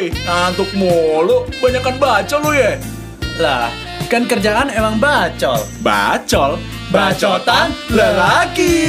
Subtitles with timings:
[0.00, 1.44] Woi, ngantuk mulu.
[1.60, 2.72] Banyakan baca lu ya.
[3.36, 3.68] Lah,
[4.08, 5.60] kan kerjaan emang bacol.
[5.84, 6.56] Bacol,
[6.88, 8.80] bacotan lelaki.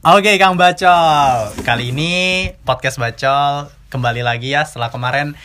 [0.00, 1.52] Oke, Kang Bacol.
[1.60, 5.36] Kali ini podcast Bacol kembali lagi ya setelah kemarin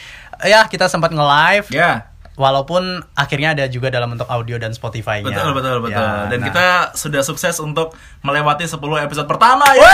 [0.48, 1.76] ya kita sempat nge-live.
[1.76, 2.08] Ya,
[2.42, 5.30] Walaupun akhirnya ada juga dalam bentuk audio dan Spotify-nya.
[5.30, 6.02] betul betul betul.
[6.02, 6.46] Ya, Dan nah.
[6.50, 6.66] kita
[6.98, 7.94] sudah sukses untuk
[8.26, 9.86] melewati 10 episode pertama ya.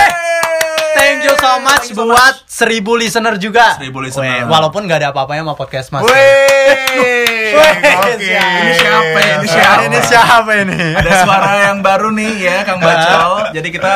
[0.96, 3.76] Thank you so much you so buat 1000 listener juga.
[3.76, 4.24] 1000 listener.
[4.24, 6.08] Weh, walaupun nggak ada apa-apanya sama podcast Mas.
[6.08, 7.52] Wih,
[8.16, 8.32] Oke.
[8.32, 9.36] Ini siapa ya?
[9.44, 9.82] Ini siapa?
[9.92, 10.82] Ini siapa ini?
[10.96, 13.52] Ada suara yang baru nih ya Kang Bacol.
[13.52, 13.96] Jadi kita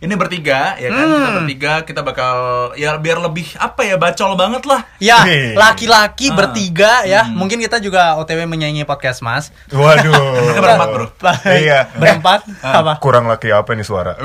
[0.00, 1.04] ini bertiga ya kan.
[1.06, 2.34] Kita bertiga kita bakal
[2.74, 4.80] ya biar lebih apa ya bacol banget lah.
[4.96, 5.20] Ya,
[5.52, 6.34] laki-laki Ah.
[6.34, 7.22] bertiga ya.
[7.22, 7.36] Hmm.
[7.36, 9.52] Mungkin kita juga OTW menyanyi podcast Mas.
[9.68, 10.12] Waduh.
[10.50, 11.06] Kita berempat, bro.
[11.46, 11.92] Iya.
[11.92, 12.40] Berempat?
[12.60, 12.92] Apa?
[12.98, 14.16] Kurang laki apa nih suara?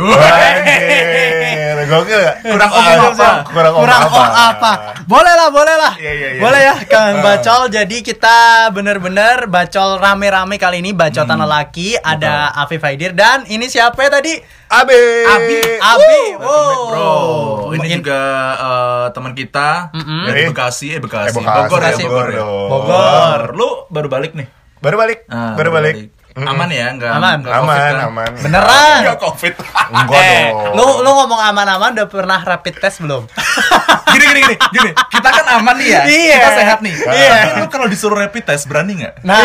[1.86, 2.38] Gokil gak?
[2.42, 3.30] Kurang om apa?
[3.46, 4.18] Kurang om Kurang apa?
[4.18, 4.72] om apa?
[5.06, 5.94] Boleh lah, boleh lah.
[5.96, 6.42] Iya, iya, iya.
[6.42, 7.70] Boleh ya, Kang Bacol.
[7.70, 8.38] Jadi kita
[8.72, 10.92] bener-bener bacol rame-rame kali ini.
[10.92, 11.46] Bacotan Hmm.
[11.46, 11.94] lelaki.
[11.96, 13.14] Ada Afif Haidir.
[13.14, 14.34] Dan ini siapa ya tadi?
[14.68, 15.02] Abi.
[15.24, 15.58] Abi.
[15.78, 16.18] Abi.
[16.36, 16.58] Back, bro.
[16.96, 17.54] Oh.
[17.72, 18.22] Ini In- juga
[18.56, 20.26] eh, teman kita Mm-mm.
[20.26, 20.48] dari Eh.
[20.48, 22.04] Bekasi, eh Bekasi, Eh, Bekasi, Bogor ya, Bekasi.
[22.04, 22.38] Bogor ya.
[22.40, 22.70] dong.
[22.70, 23.42] Bogor.
[23.54, 24.48] Lu baru balik nih?
[24.78, 25.20] Baru balik.
[25.28, 25.96] Ah, baru balik.
[26.36, 26.52] Mm-mm.
[26.52, 27.40] Aman ya, enggak Aman.
[27.40, 28.06] enggak COVID Aman, kan?
[28.06, 28.32] aman.
[28.38, 28.98] Beneran.
[29.00, 29.54] Enggak COVID.
[29.88, 30.74] Enggak eh, dong.
[30.76, 33.24] lu lu ngomong aman-aman udah pernah rapid test belum?
[34.12, 36.36] gini gini gini gini kita kan aman nih ya Iya.
[36.38, 37.32] kita sehat nih Iya.
[37.42, 39.44] tapi lu kalau disuruh rapid test berani nggak Nah,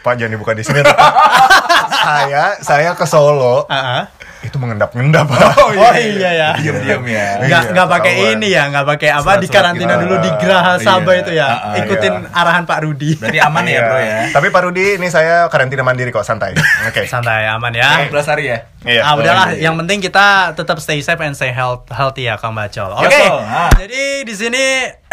[0.00, 0.84] Pak jangan dibuka di sini.
[2.04, 4.02] saya saya ke Solo ah, ah.
[4.40, 5.24] itu mengendap-ngendap.
[5.64, 6.48] Oh iya ya.
[6.54, 8.36] diem diem ya Nggak Iya, nggak pakai ketahuan.
[8.36, 10.84] ini ya, nggak pakai apa di karantina dulu di Geraha Iya.
[10.84, 11.48] Sabah itu ya.
[11.48, 12.28] Ah, Ikutin iya.
[12.30, 13.16] arahan Pak Rudi.
[13.16, 16.52] berarti aman ya bro ya Tapi Pak Rudi ini saya karantina mandiri kok santai.
[16.88, 17.08] Oke.
[17.08, 18.04] Santai aman ya.
[18.06, 19.00] 14 hari ya Iya.
[19.00, 19.62] Ah udahlah, iya, iya.
[19.64, 22.92] yang penting kita tetap stay safe and stay health, healthy ya Kang Bacol.
[22.92, 23.08] Oke.
[23.08, 23.72] Betul, ah.
[23.72, 24.64] Jadi di sini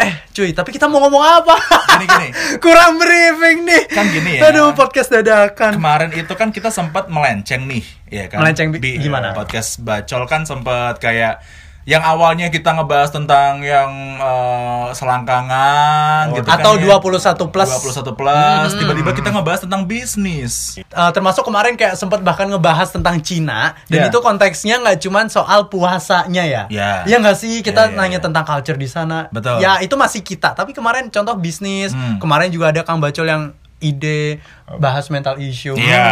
[0.02, 1.54] eh cuy, tapi kita mau ngomong apa?
[1.94, 2.28] Gini, gini.
[2.64, 3.82] Kurang briefing nih.
[3.86, 4.50] Kan gini ya.
[4.50, 5.78] Aduh, podcast dadakan.
[5.78, 9.32] kemarin itu kan kita sempat melenceng nih ya kan Melenceng di gimana?
[9.32, 11.40] podcast bacol kan sempat kayak
[11.82, 16.98] yang awalnya kita ngebahas tentang yang eh, selangkangan gitu kan Atau ya.
[17.00, 17.68] 21 plus.
[17.82, 23.18] 21 plus tiba-tiba kita ngebahas tentang bisnis Eh, termasuk kemarin kayak sempat bahkan ngebahas tentang
[23.18, 24.08] Cina dan Iya.
[24.12, 26.62] itu konteksnya nggak cuman soal puasanya ya.
[26.68, 27.08] Iya.
[27.08, 28.24] Ya nggak sih kita Iya, iya, nanya iya.
[28.24, 29.26] tentang culture di sana.
[29.32, 29.58] Betul.
[29.58, 30.52] Ya itu masih kita.
[30.52, 31.90] Tapi kemarin contoh bisnis.
[31.90, 32.20] Hmm.
[32.20, 33.42] Kemarin juga ada Kang Bacol yang
[33.82, 34.38] ide
[34.76, 35.74] bahas mental issue.
[35.74, 36.04] Iya.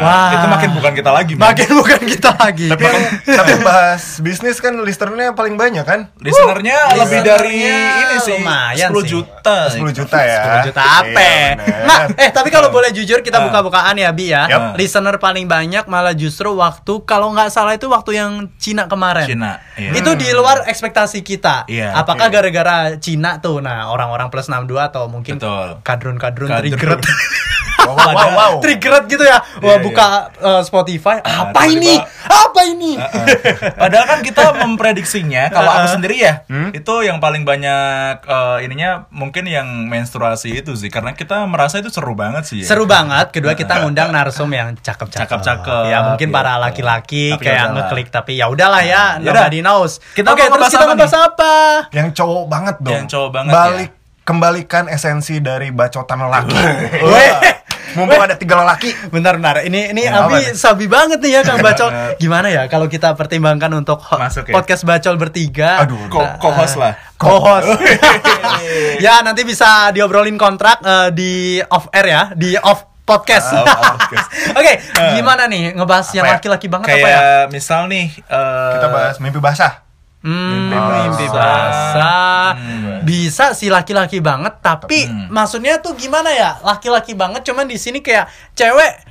[0.00, 0.30] Wah.
[0.34, 1.32] Itu makin bukan kita lagi.
[1.36, 1.48] Man.
[1.48, 2.68] Makin bukan kita lagi.
[2.68, 6.10] Tapi yang tapi yang bahas bisnis kan listernya paling banyak kan?
[6.24, 9.08] Listenernya lebih dari listenernya ini sih lumayan 10 sih.
[9.08, 9.56] juta.
[9.70, 10.42] 10 juta ya.
[10.64, 11.20] 10 juta apa?
[11.22, 11.50] Iya,
[11.84, 13.44] nah, eh tapi kalau boleh jujur kita Ah.
[13.46, 14.46] buka-bukaan ya Bi ya.
[14.46, 14.76] Yap.
[14.76, 19.26] Listener paling banyak malah justru waktu kalau nggak salah itu waktu yang Cina kemarin.
[19.26, 19.92] Cina, iya.
[19.92, 21.66] Itu di luar ekspektasi kita.
[21.66, 21.92] Iya.
[21.94, 23.58] Apakah gara-gara Cina tuh?
[23.58, 25.82] Nah, orang-orang plus 62 atau mungkin Betul.
[25.82, 27.00] kadrun-kadrun Kadrun.
[27.82, 28.52] Wow, wow, wow, wow.
[28.58, 29.42] triggered gitu ya.
[29.58, 30.06] Wah, Iya, buka
[30.36, 31.98] uh, Spotify, Ah, apa ini?
[32.22, 32.94] Apa ini?
[33.82, 35.92] Padahal kan kita memprediksinya kalau aku Uh-uh.
[35.92, 36.34] sendiri ya
[36.70, 41.88] itu yang paling banyak eh, ininya mungkin yang menstruasi itu sih karena kita merasa itu
[41.88, 42.62] seru banget sih.
[42.62, 42.68] ya.
[42.68, 43.30] Seru banget.
[43.30, 45.26] Kedua kita ngundang narsum yang cakep-cakep.
[45.26, 46.62] Cakep-cakep, Ya mungkin para gitu.
[46.62, 47.74] laki-laki Tapi kayak yaudahlah.
[47.82, 49.42] ngeklik tapi ya udahlah ya, Yaudah.
[49.42, 49.92] nobody knows.
[50.12, 51.54] Kita Oke, mau terus kita apa ngebahas apa?
[51.90, 52.94] Yang cowok banget dong.
[52.94, 53.90] Yang cowok banget Balik
[54.22, 56.54] kembalikan esensi dari bacotan lelaki.
[57.94, 58.90] Mumpung ada tiga lelaki.
[59.08, 59.62] Bentar bentar.
[59.62, 61.90] Ini ini Ya, Abi sabi banget nih ya Kang Bacol.
[62.16, 64.54] Gimana ya kalau kita pertimbangkan untuk Masuk ya?
[64.54, 65.82] podcast Bacol bertiga?
[65.82, 66.96] Aduh, Ko- co-host lah.
[67.16, 67.68] Co-host.
[69.04, 71.32] ya nanti bisa diobrolin kontrak eh, di
[71.62, 73.50] off air ya, di off podcast.
[73.52, 74.28] Podcast.
[74.58, 74.72] Oke,
[75.14, 76.38] gimana nih ngebahas yang ya?
[76.38, 77.20] laki-laki banget Kayak apa ya?
[77.50, 79.82] misal nih eh, Kita bahas mimpi basah.
[80.22, 82.54] Hmm, Mimpi mimpi basah.
[82.54, 83.02] Hmm.
[83.02, 86.62] Bisa sih laki-laki banget, tapi maksudnya tuh gimana ya?
[86.62, 89.02] Laki-laki banget cuman di sini kayak cewek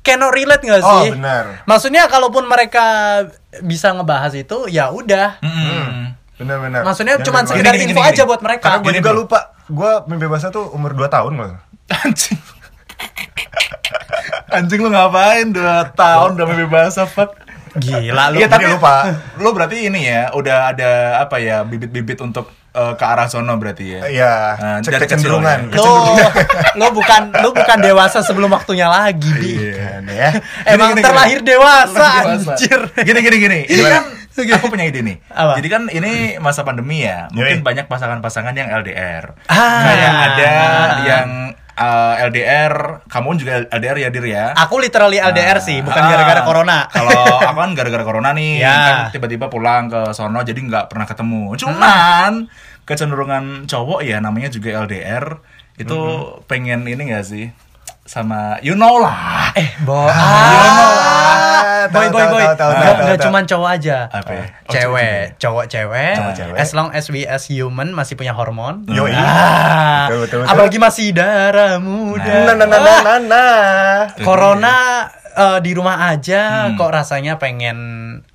[0.00, 1.14] cannot relate gak Oh, sih?
[1.14, 1.62] benar.
[1.62, 2.84] Maksudnya kalaupun mereka
[3.60, 5.38] bisa ngebahas itu ya udah.
[5.38, 5.90] mm,
[6.36, 6.82] Bener-bener.
[6.82, 8.26] Maksudnya cuman sekedar Gini, gini, info gini, aja gini.
[8.26, 8.64] buat mereka.
[8.68, 9.18] Karena gue juga bro.
[9.22, 9.40] lupa.
[9.64, 11.54] Gue mimpi basah tuh umur 2 tahun loh.
[11.88, 12.38] Anjing.
[14.50, 15.60] Anjing lu ngapain 2
[15.94, 17.34] tahun udah mimpi basah, fuck.
[17.74, 18.36] Gila lu.
[18.38, 18.94] Iya tapi lupa.
[19.36, 23.84] Lu berarti ini ya udah ada apa ya bibit-bibit untuk eh, ke arah sono berarti
[23.90, 24.02] ya.
[24.04, 25.58] Iya, Nah, cek dari kecil kecenderungan.
[25.68, 25.76] ya.
[25.76, 25.92] Lu,
[26.74, 29.52] lu bukan lu bukan dewasa sebelum waktunya lagi, Bi.
[29.68, 30.30] Iya, ya.
[30.64, 31.48] Emang Gini, gini, terlahir gini.
[31.48, 32.52] dewasa, Dewasa.
[32.54, 32.80] anjir.
[33.02, 33.60] Gini gini gini.
[33.66, 34.04] Ini kan
[34.54, 35.16] aku punya ide nih.
[35.28, 35.58] Apa?
[35.58, 37.26] Jadi kan ini masa pandemi ya.
[37.34, 37.66] Mungkin Yoi.
[37.66, 39.34] banyak pasangan-pasangan yang LDR.
[39.50, 39.82] Ah.
[39.82, 40.52] Kayak ada
[41.02, 41.28] yang
[41.78, 42.74] eh, LDR,
[43.06, 44.44] kamu juga LDR ya dir ya.
[44.58, 46.90] Aku literally LDR sih, bukan Ah, gara-gara corona.
[46.90, 48.74] Kalau aku kan gara-gara corona nih, Ya.
[48.74, 51.54] kan tiba-tiba pulang ke sono jadi nggak pernah ketemu.
[51.54, 52.50] Cuman
[52.82, 55.38] kecenderungan cowok ya namanya juga LDR
[55.78, 55.98] itu
[56.50, 57.54] pengen ini gak sih
[58.08, 59.52] sama you know lah.
[59.52, 60.08] Eh, boy.
[60.08, 62.42] Ah, boy, tahu, boy, tahu, boy.
[62.42, 62.70] tahu, tahu,
[63.04, 63.98] Nggak, cuman cowok aja.
[64.08, 64.44] Apa ya?
[64.44, 66.16] Oh, cewek, cowok cewek.
[66.56, 68.88] As long as we as human masih punya hormon.
[68.88, 69.12] Yoi.
[69.12, 70.50] Ah, Betul, betul, betul.
[70.50, 72.34] apalagi masih darah muda.
[72.48, 73.96] Nah, nah, nah, nah, nah, nah.
[74.20, 74.76] Corona
[75.30, 76.74] eh, di rumah aja Hmm.
[76.74, 77.78] kok rasanya pengen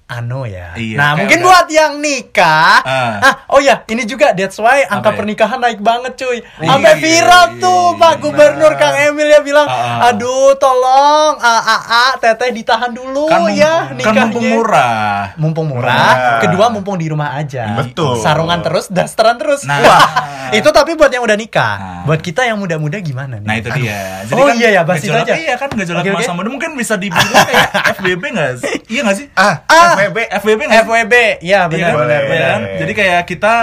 [0.05, 0.75] anu ya.
[0.75, 2.83] Iya, nah, mungkin udah- buat yang nikah.
[2.83, 3.13] Ah.
[3.19, 5.17] Ah, oh ya, ini juga that's why angka Apa ya?
[5.17, 6.37] pernikahan naik banget, cuy.
[6.37, 8.13] Iya, Sampai iya, viral iya, tuh iya, Pak.
[8.19, 10.09] Gubernur Kang Emil ya bilang, ah.
[10.09, 15.17] "Aduh, tolong ah, teteh ditahan dulu Kan, ya kan nikahnya." mumpung murah.
[15.35, 16.39] Mumpung murah, Murah.
[16.41, 17.73] kedua mumpung di rumah aja.
[17.73, 18.19] Betul.
[18.19, 19.63] Sarungan terus, dasteran terus.
[19.63, 19.81] Nah.
[19.81, 20.05] Wah,
[20.51, 21.75] itu tapi buat yang udah nikah.
[21.75, 22.01] Nah.
[22.05, 23.47] Buat kita yang muda-muda gimana nih?
[23.47, 24.27] Nah itu dia.
[24.29, 25.33] Oh, iya ya, bahas itu aja.
[25.33, 26.11] Iya kan gejolak oke.
[26.13, 28.75] masa muda mungkin bisa dibilang kayak FBB nggak sih?
[28.89, 29.27] Iya nggak sih?
[29.33, 29.92] Ah, Ah.
[29.95, 30.17] FWB.
[30.61, 30.85] Nggak sih?
[30.85, 31.91] FWB, ya Iya benar?
[31.93, 32.07] Boleh.
[32.07, 32.57] benar benar.
[32.79, 33.55] Jadi kayak kita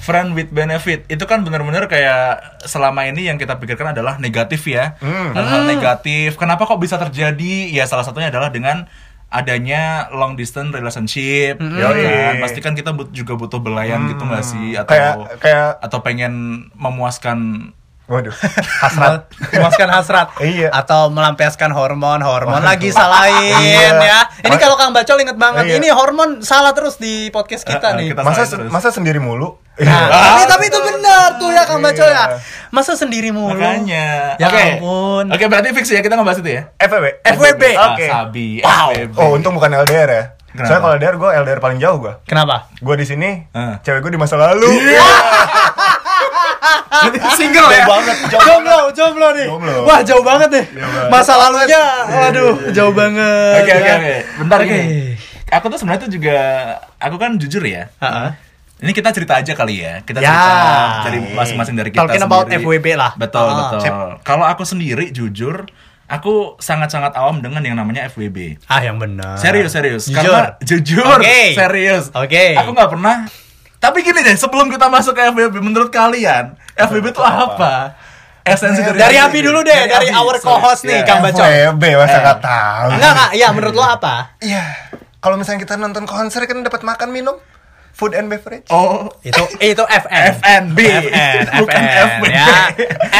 [0.00, 2.22] friend with benefit itu kan benar-benar kayak
[2.64, 5.30] selama ini yang kita pikirkan adalah negatif ya Hmm.
[5.30, 8.88] hal-hal negatif kenapa kok bisa terjadi ya salah satunya adalah dengan
[9.28, 12.02] adanya long distance relationship ya Yoi.
[12.02, 15.98] kan pasti kan kita but- juga butuh belayan gitu nggak sih atau Kayak kayak atau
[16.00, 16.32] pengen
[16.74, 17.70] memuaskan
[18.10, 18.34] waduh,
[18.82, 19.30] hasrat.
[19.48, 20.68] memuaskan hasrat Iya.
[20.68, 22.66] atau melampiaskan hormon hormon Waduh.
[22.66, 24.02] lagi salahin Iya.
[24.02, 25.78] ya ini kalau kang bacol inget banget Iya.
[25.78, 28.66] ini hormon salah terus di podcast kita Eh, eh, nih kita Masa terus.
[28.68, 29.62] masa sendiri mulu?
[29.78, 32.36] Nah, tapi tapi itu benar tuh ya kang bacol ya Iya.
[32.68, 35.24] masa sendiri mulu makanya Ya oke ampun.
[35.30, 37.06] oke berarti fix ya kita ngebahas itu ya FWB.
[37.24, 37.62] FWB.
[37.72, 38.04] Ah, Oke.
[38.04, 38.90] sabi Wow.
[38.90, 39.14] FWB.
[39.16, 40.24] Oh, untung bukan LDR ya.
[40.50, 40.66] Kenapa?
[40.66, 42.12] Soalnya kalau LDR gue LDR paling jauh gue.
[42.24, 43.74] kenapa Gue di sini, Eh.
[43.80, 44.66] cewek gue di masa lalu.
[47.38, 49.74] single ya Jauh banget, jauh jomblo jomblo nih Jomblo.
[49.82, 51.08] wah jauh banget nih banget.
[51.08, 53.96] masa lalunya waduh jauh banget Oke oke ya.
[53.96, 54.14] oke.
[54.38, 54.66] Bentar Oke.
[54.66, 54.84] gini.
[55.50, 56.36] Aku tuh sebenarnya tuh juga
[56.96, 57.90] aku kan jujur ya.
[57.98, 58.38] Ha-ha.
[58.78, 60.00] Ini kita cerita aja kali ya.
[60.00, 60.30] Kita Ya.
[60.30, 60.60] cerita
[61.04, 62.62] dari masing-masing dari kita Talking about sendiri.
[62.62, 63.12] FWB lah.
[63.12, 63.80] Betul Ah, betul.
[64.22, 65.66] Kalau aku sendiri jujur,
[66.06, 68.56] aku sangat-sangat awam dengan yang namanya FWB.
[68.64, 70.06] ah yang benar Serius serius.
[70.06, 70.22] Jujur.
[70.22, 71.52] Karena jujur Oke.
[71.52, 72.08] serius.
[72.14, 72.54] Oke.
[72.54, 73.16] Aku nggak pernah.
[73.80, 77.96] Tapi gini deh, sebelum kita masuk ke FWB, menurut kalian FWB itu apa?
[78.40, 81.04] Esensi dari Dari Abi dulu deh, dari Abi, our co-host nih, Ya.
[81.04, 81.40] Kang Bacol.
[81.40, 82.20] FWB masa Eh.
[82.20, 82.88] nggak tahu.
[82.92, 83.30] Enggak, enggak.
[83.36, 84.14] Ya, menurut lo apa?
[84.38, 84.64] Iya.
[85.16, 87.36] Kalau misalnya kita nonton konser kan dapat makan minum,
[87.92, 88.64] food and beverage.
[88.68, 90.40] Oh, Itu itu FN.
[90.40, 90.78] FNB.
[91.04, 92.24] FN, Bukan FN, FWB.
[92.30, 92.46] ya.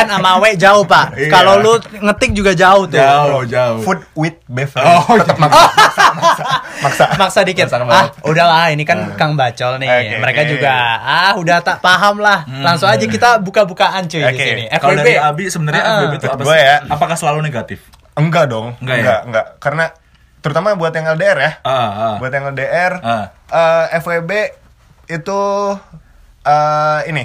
[0.01, 1.07] N sama W jauh, Pak.
[1.15, 1.29] Iya.
[1.29, 2.97] Kalau lu ngetik juga jauh tuh.
[2.97, 3.79] Jauh, jauh.
[3.81, 4.81] Food with beverage.
[4.81, 5.43] Oh, Tetap iya.
[5.43, 6.45] maksa, maksa, maksa,
[6.85, 7.05] maksa.
[7.15, 7.67] Maksa dikit.
[7.67, 9.89] Maksa ah, udahlah ini kan Kang Bacol nih.
[9.89, 10.51] Oke, Mereka oke.
[10.51, 12.49] juga ah udah tak paham lah.
[12.49, 14.45] Langsung aja kita buka-bukaan cuy di Oke.
[14.45, 14.65] sini.
[14.73, 15.97] Kalau dari Abi sebenarnya Ah.
[16.01, 16.57] FWB itu apa sih?
[16.57, 16.77] ya.
[16.87, 17.85] Apakah selalu negatif?
[18.13, 18.77] Enggak dong.
[18.79, 19.03] Enggak ya?
[19.03, 19.47] enggak, enggak.
[19.59, 19.85] Karena
[20.41, 21.53] terutama buat yang LDR ya.
[21.61, 22.15] Ah, ah.
[22.17, 23.25] Buat yang LDR, Ah.
[23.47, 24.31] eh, FWB
[25.11, 25.41] itu
[26.45, 27.25] eh, ini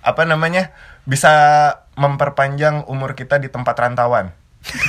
[0.00, 0.72] apa namanya
[1.04, 1.32] bisa
[1.94, 4.32] memperpanjang umur kita di tempat rantauan.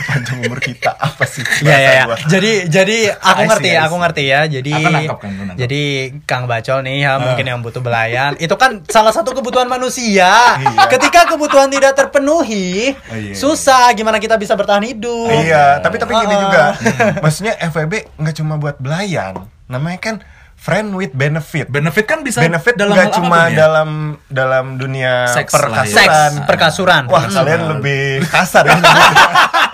[0.04, 1.44] Panjang umur kita apa sih?
[1.64, 2.04] Iya ya ya.
[2.04, 2.18] gua?
[2.28, 4.40] Jadi jadi aku see, ngerti, I aku ngerti ya.
[4.44, 5.18] Jadi aku nangkap.
[5.56, 5.82] jadi
[6.28, 8.36] Kang Bacol nih ya mungkin yang butuh belayan.
[8.36, 10.60] Itu kan salah satu kebutuhan manusia.
[10.60, 10.92] Iya.
[10.92, 13.32] Ketika kebutuhan tidak terpenuhi, Oh, iya.
[13.32, 15.32] susah gimana kita bisa bertahan hidup.
[15.32, 16.44] Iya, tapi tapi gini Uh-uh.
[16.44, 16.64] juga.
[17.24, 19.40] Maksudnya FWB nggak cuma buat belayan.
[19.72, 20.16] Namanya kan
[20.62, 21.66] friend with benefit.
[21.68, 23.58] Benefit kan bisa benefit dalam hal cuma apa pun ya?
[23.58, 23.90] dalam
[24.30, 25.66] dalam dunia Seks lah ya.
[25.66, 25.98] perkasuran.
[25.98, 27.04] Seks, perkasuran.
[27.10, 27.34] Wah, Hmm.
[27.34, 28.78] kalian lebih kasar ya.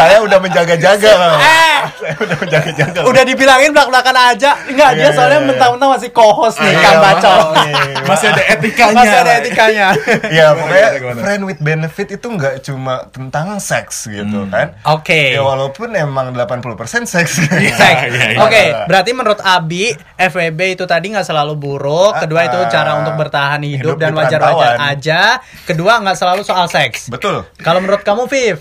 [0.00, 1.12] saya udah menjaga-jaga.
[1.36, 1.78] Eh.
[1.92, 2.98] saya udah menjaga-jaga.
[3.04, 4.50] Udah dibilangin belak-belakan aja.
[4.64, 5.48] Enggak, dia Iya, soalnya iya, iya.
[5.50, 7.38] mentah-mentah masih co-host nih, Iya, Kang Bacol.
[7.42, 7.70] oke.
[8.10, 8.96] Masih ada etikanya.
[8.96, 9.86] Masih ada etikanya.
[10.40, 11.20] Ya, pokoknya gimana, gimana?
[11.20, 14.74] friend with benefit itu nggak cuma tentang seks gitu kan.
[14.88, 15.34] Oke.
[15.34, 17.32] Ya walaupun emang 80% seks.
[17.60, 18.00] Iya, Seks.
[18.08, 18.38] iya, iya.
[18.40, 22.16] Oke, berarti menurut Abi, FWB itu tadi nggak selalu buruk.
[22.16, 25.20] Kedua itu Ah, cara untuk bertahan hidup, hidup dan wajar-wajar aja.
[25.64, 27.08] Kedua nggak selalu soal seks.
[27.08, 27.44] Betul.
[27.58, 28.58] Kalau menurut kamu, Viv?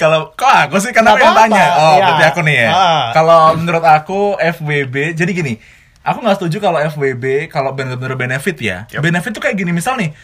[0.00, 1.64] Kalau kok aku sih karena aku yang tanya.
[1.76, 2.04] Oh, Iya.
[2.08, 2.68] berarti aku nih ya.
[2.70, 3.04] Ah.
[3.12, 5.60] Kalau menurut aku FWB, jadi gini,
[6.00, 8.88] aku nggak setuju kalau FWB kalau bener-bener benefit ya.
[8.88, 9.04] Yup.
[9.04, 10.16] Benefit tuh kayak gini misal nih.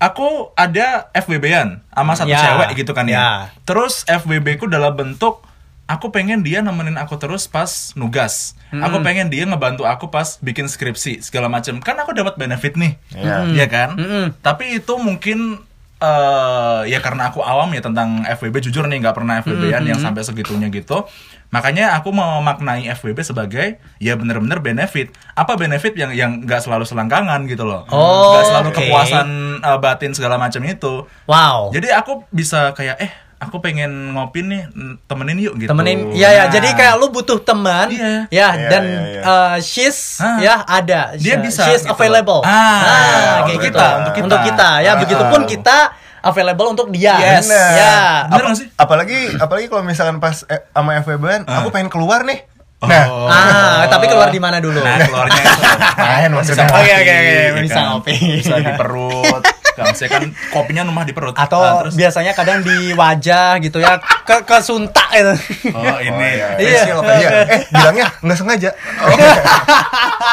[0.00, 3.12] Aku ada FWB-an sama satu Ya, cewek gitu kan ya.
[3.12, 3.28] ya.
[3.62, 5.44] Terus FWB ku dalam bentuk
[5.84, 8.56] aku pengen dia nemenin aku terus pas nugas.
[8.72, 11.82] Aku pengen dia ngebantu aku pas bikin skripsi segala macam.
[11.82, 12.96] Kan aku dapat benefit nih.
[13.12, 13.36] Iya.
[13.50, 13.88] Iya kan?
[13.98, 14.24] Mm-mm.
[14.40, 15.58] Tapi itu mungkin
[16.00, 20.24] eh ya karena aku awam ya tentang FWB jujur nih nggak pernah FWB-an yang sampai
[20.24, 21.04] segitunya gitu.
[21.52, 25.12] Makanya aku mau memaknai FWB sebagai ya bener-bener benefit.
[25.36, 27.84] Apa benefit yang yang nggak selalu selangkangan gitu loh.
[27.92, 28.76] Oh, selalu oke.
[28.80, 29.28] kepuasan
[29.60, 31.04] eh, batin segala macam itu.
[31.28, 31.68] Wow.
[31.74, 34.68] Jadi aku bisa kayak eh aku pengen ngopi nih
[35.04, 35.68] temenin yuk gitu.
[35.68, 38.28] temenin ya ya Nah, jadi kayak lu butuh teman Iya.
[38.28, 39.22] ya Iya, dan iya, iya.
[39.24, 40.36] uh, she's Ah.
[40.38, 41.90] ya ada Dia bisa she's gitu.
[41.90, 44.24] available Ah, kayak untuk gitu kita, untuk kita.
[44.26, 44.96] untuk kita ya Ah.
[44.98, 45.76] begitupun kita
[46.20, 47.48] available untuk dia Yes.
[47.48, 47.72] Bener.
[47.74, 48.68] ya Bener nggak sih?
[48.76, 51.58] Apalagi apalagi kalau misalkan pas eh, sama FWB Ah.
[51.58, 52.44] aku pengen keluar nih.
[52.80, 53.28] Nah, Oh.
[53.28, 55.62] ah tapi keluar di mana dulu Nah, keluarnya itu.
[55.98, 56.64] main maksudnya.
[56.66, 57.84] Oke, oke, oke, ya bisa kan?
[57.90, 58.12] ngopi.
[58.36, 59.42] Bisa di perut.
[59.82, 61.32] Kan saya kan kopinya numah di perut.
[61.32, 65.32] atau Nah, terus biasanya kadang di wajah gitu ya ke kesuntak itu
[65.70, 66.46] oh ini iya.
[66.54, 67.16] facial Iya.
[67.16, 68.70] Iya, eh bilangnya nggak sengaja.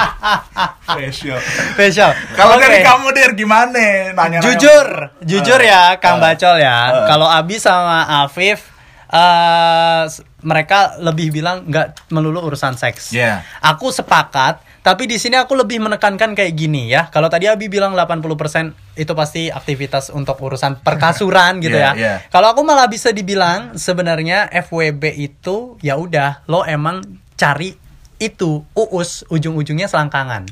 [0.87, 1.37] facial.
[1.73, 2.61] facial Kalau Oke.
[2.61, 4.11] dari kamu dir gimana?
[4.13, 4.85] Nanya jujur
[5.21, 5.89] jujur ya Ah.
[5.97, 8.73] Kang Bacol ya kalau Abi sama Afif
[9.07, 13.41] eh s- mereka lebih bilang nggak melulu urusan seks Iya.
[13.57, 17.91] aku sepakat tapi di sini aku lebih menekankan kayak gini ya kalau tadi Abi bilang
[17.91, 22.15] 80% itu pasti aktivitas untuk urusan perkasuran gitu Iya, ya iya.
[22.31, 27.03] kalau aku malah bisa dibilang sebenarnya FWB itu ya udah lo emang
[27.35, 27.75] cari
[28.15, 30.47] itu uus ujung-ujungnya selangkangan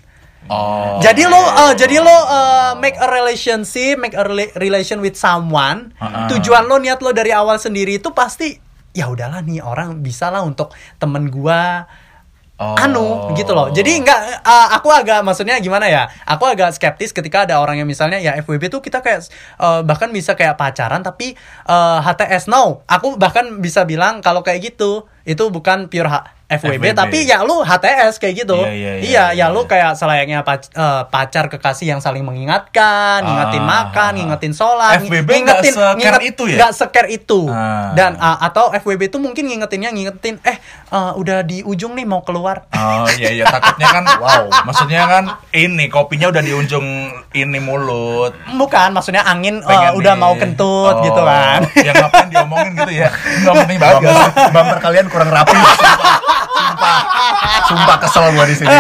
[0.46, 1.02] Oh.
[1.02, 5.90] jadi lo uh, jadi lo uh, make a relationship, make a rela- relation with someone.
[5.98, 6.30] Uh-uh.
[6.38, 8.54] Tujuan lo niat lo dari awal sendiri itu pasti
[8.94, 10.70] ya udahlah nih orang bisa lah untuk
[11.02, 11.90] temen gua
[12.56, 12.72] Oh.
[12.80, 13.68] anu gitu loh.
[13.68, 16.08] Jadi nggak uh, aku agak maksudnya gimana ya?
[16.24, 19.28] Aku agak skeptis ketika ada orang yang misalnya ya FWB tuh kita kayak
[19.60, 21.36] uh, bahkan bisa kayak pacaran tapi
[21.68, 22.80] uh, HTS no.
[22.88, 26.08] Aku bahkan bisa bilang kalau kayak gitu itu bukan pure
[26.48, 26.94] FWB, FWB.
[26.94, 28.54] tapi ya lu HTS kayak gitu.
[28.56, 29.68] Iya, iya, iya, iya, ya iya, lu iya.
[29.68, 33.70] kayak selayaknya pac- eh, pacar kekasih yang saling mengingatkan, ngingetin Ah.
[33.82, 36.58] makan, ngingetin sholat, FWB ngi- nggak se-care itu ya?
[36.60, 37.40] Nggak se-care itu.
[37.48, 37.92] Ah.
[37.92, 42.22] Dan ah, atau FWB itu mungkin ngingetinnya ngingetin, eh eh, udah di ujung nih mau
[42.22, 42.70] keluar.
[42.72, 46.86] Oh iya iya takutnya kan wow maksudnya kan ini kopinya udah di ujung
[47.32, 50.22] ini mulut Bukan, maksudnya angin eh, Pengen udah nih.
[50.22, 51.66] mau kentut Oh, gitu kan.
[51.76, 54.02] ya ngapain diomongin gitu ya nggak penting banget
[54.48, 55.58] bumper kalian kurang rapi.
[56.76, 57.00] Sumpah.
[57.66, 57.96] Sumpah.
[57.98, 58.76] Kesel gua di sini.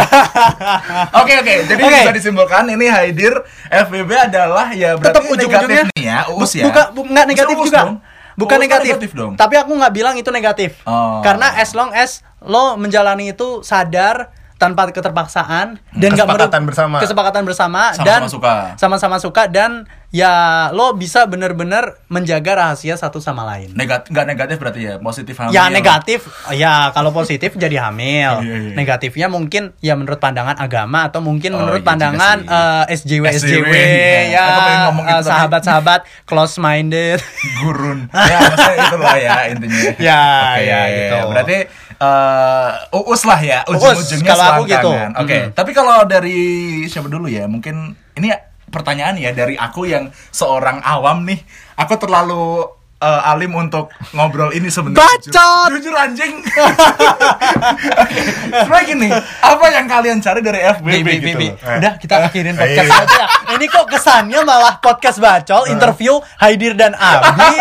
[1.16, 1.96] Oke oke, jadi Oke.
[1.98, 3.34] bisa disimpulkan ini Haidir
[3.66, 6.66] FBB adalah ya berarti Tetap ujung-ujungnya negatif nih ya, uus ya.
[6.66, 7.80] buka, bu- nggak negatif uus juga.
[7.82, 7.94] dong.
[8.36, 9.10] Bukan Uus kan negatif.
[9.16, 9.34] dong.
[9.34, 10.84] Tapi aku nggak bilang itu negatif.
[10.84, 11.24] Oh.
[11.24, 16.98] Karena as long as lo menjalani itu sadar tanpa keterpaksaan dan Kesepakatan meru- bersama.
[16.98, 18.56] kesepakatan bersama Sama-sama dan suka.
[18.76, 20.32] sama-sama suka dan ya
[20.72, 23.76] lo bisa bener-bener menjaga rahasia satu sama lain.
[23.76, 25.52] Negatif nggak negatif berarti ya, positif hamil.
[25.52, 26.20] Ya negatif,
[26.50, 28.32] ya kalau positif jadi hamil.
[28.46, 28.72] Iya, iya.
[28.74, 32.56] Negatifnya mungkin ya menurut pandangan agama atau mungkin Oh, menurut iya pandangan sih.
[32.88, 34.22] eh, SJW SJW Iya.
[34.32, 34.62] ya itu
[35.04, 35.26] tadi.
[35.26, 37.20] sahabat-sahabat close minded.
[37.58, 38.08] gurun.
[38.10, 39.82] ya maksudnya itulah ya intinya.
[40.06, 40.22] Ya,
[40.54, 41.18] Oke, ya, gitu.
[41.28, 41.58] Berarti
[41.96, 44.90] eh uus lah ya ujung-ujungnya kalau aku gitu.
[45.22, 45.48] Oke, Mm.
[45.54, 46.40] tapi kalau dari
[46.86, 47.48] siapa dulu ya?
[47.48, 48.30] Mungkin ini
[48.68, 51.40] pertanyaan ya dari aku yang seorang awam nih.
[51.75, 52.68] Aku terlalu
[53.06, 55.06] eh, alim untuk ngobrol ini sebenarnya.
[55.06, 55.70] Bacot!
[55.70, 56.34] Jujur, jujur anjing.
[58.02, 58.20] Oke,
[58.56, 59.10] Sebenarnya gini,
[59.42, 61.46] apa yang kalian cari dari FBB bi, gitu?
[61.56, 61.78] Eh.
[61.78, 63.04] Udah kita akhirin podcast Iya.
[63.04, 63.28] aja ya.
[63.56, 67.54] Ini kok kesannya malah podcast bacol interview Haidir dan Abi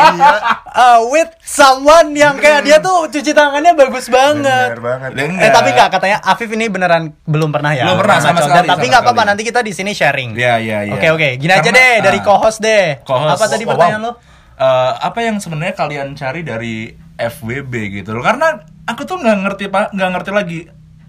[0.71, 4.75] uh, with someone yang kayak dia tuh cuci tangannya bagus banget.
[4.75, 5.11] Bener banget.
[5.41, 7.85] Eh tapi nggak katanya Afif ini beneran belum pernah ya.
[7.87, 8.47] Belum pernah, sama Bacol.
[8.47, 10.31] sekali, Dan, tapi sama nggak apa-apa nanti kita di sini sharing.
[10.35, 10.93] Iya, iya, iya.
[10.95, 12.25] Oke oke, gini aja deh dari ah.
[12.25, 13.03] co-host deh.
[13.03, 13.37] Co-host.
[13.37, 14.13] Apa tadi Oh, pertanyaan wow.
[14.13, 14.34] lo?
[14.55, 16.75] Eh, apa yang sebenarnya kalian cari dari
[17.19, 18.23] FWB gitu loh?
[18.23, 18.55] Karena
[18.87, 20.59] aku tuh nggak ngerti pak, nggak ngerti lagi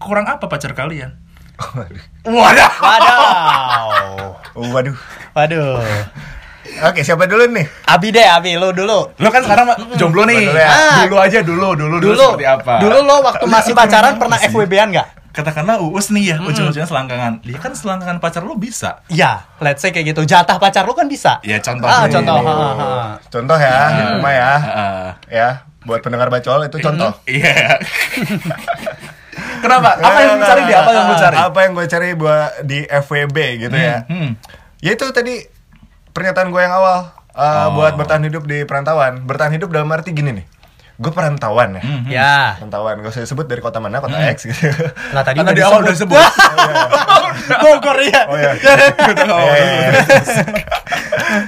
[0.01, 1.13] kurang apa pacar kalian.
[2.25, 2.73] Wadah.
[2.81, 3.17] Waduh.
[4.73, 4.97] Waduh.
[5.31, 5.77] Waduh.
[6.89, 7.69] Oke, siapa dulu nih?
[7.85, 9.13] Abi deh, Abi lo dulu.
[9.15, 10.49] Lo kan sekarang jomblo nih.
[10.49, 10.67] Dulu ya.
[10.67, 10.95] Ah.
[11.05, 12.73] Dulu aja dulu, dulu, dulu, Dulu, seperti apa?
[12.81, 14.41] dulu lo waktu masih pacaran pernah?
[14.41, 15.07] FWB-an nggak?
[15.35, 17.43] Katakanlah Uus nih ya, ujung-ujungnya selangkangan.
[17.43, 19.03] Dia kan selangkangan pacar lo bisa.
[19.05, 20.23] Iya, let's say kayak gitu.
[20.23, 21.43] Jatah pacar lu kan bisa.
[21.43, 21.83] Ya contoh.
[21.83, 22.15] Ah, nih.
[22.15, 22.35] contoh.
[22.37, 22.89] Nih, ha, ha.
[23.27, 24.07] Contoh ya, Hmm.
[24.15, 24.51] rumah ya.
[24.55, 25.07] Heeh.
[25.29, 25.47] Ya,
[25.83, 27.11] buat pendengar bacol itu contoh.
[27.25, 27.51] Iya.
[29.61, 29.97] Kenapa?
[29.97, 30.77] Apa yang lu cari dia?
[30.79, 31.35] Apa yang lu cari?
[31.35, 33.97] Apa yang gue cari buat di FWB gitu ya?
[34.05, 34.39] Hmm.
[34.79, 35.41] Ya itu tadi
[36.11, 37.75] pernyataan gue yang awal uh, Oh.
[37.75, 39.25] buat bertahan hidup di perantauan.
[39.25, 40.45] Bertahan hidup dalam arti gini nih.
[40.95, 41.81] Gue perantauan ya.
[41.81, 42.03] Hmm.
[42.07, 42.35] Ya.
[42.55, 44.71] Perantauan, gak usah sebut dari kota mana, kota X gitu.
[45.11, 46.23] Lah tadi Karena udah di awal udah disebut.
[47.57, 48.21] Bogor ya.
[48.25, 48.51] Oh ya.
[48.53, 48.57] Oh,
[49.45, 50.01] Iya, iya, iya.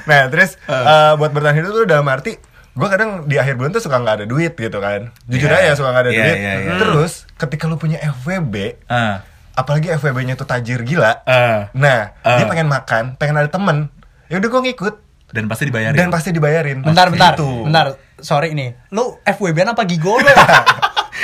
[0.04, 2.36] nah terus uh, buat bertahan hidup tuh dalam arti
[2.74, 5.72] gue kadang di akhir bulan tuh suka nggak ada duit gitu kan jujur Iya.
[5.72, 6.72] aja suka nggak ada Iya, duit iya, iya.
[6.78, 9.22] terus ketika lu punya FWB Ah.
[9.54, 11.70] apalagi FWB-nya tuh tajir gila Ah.
[11.72, 12.38] nah Ah.
[12.38, 13.90] dia pengen makan pengen ada temen
[14.28, 14.96] ya udah gue ngikut
[15.28, 15.92] Dan pasti dibayarin.
[15.94, 16.80] dan pasti dibayarin.
[16.82, 17.68] Bentar, bentar, Gitu.
[17.68, 18.00] bentar.
[18.18, 20.26] Sorry nih, lu FWB apa gigolo?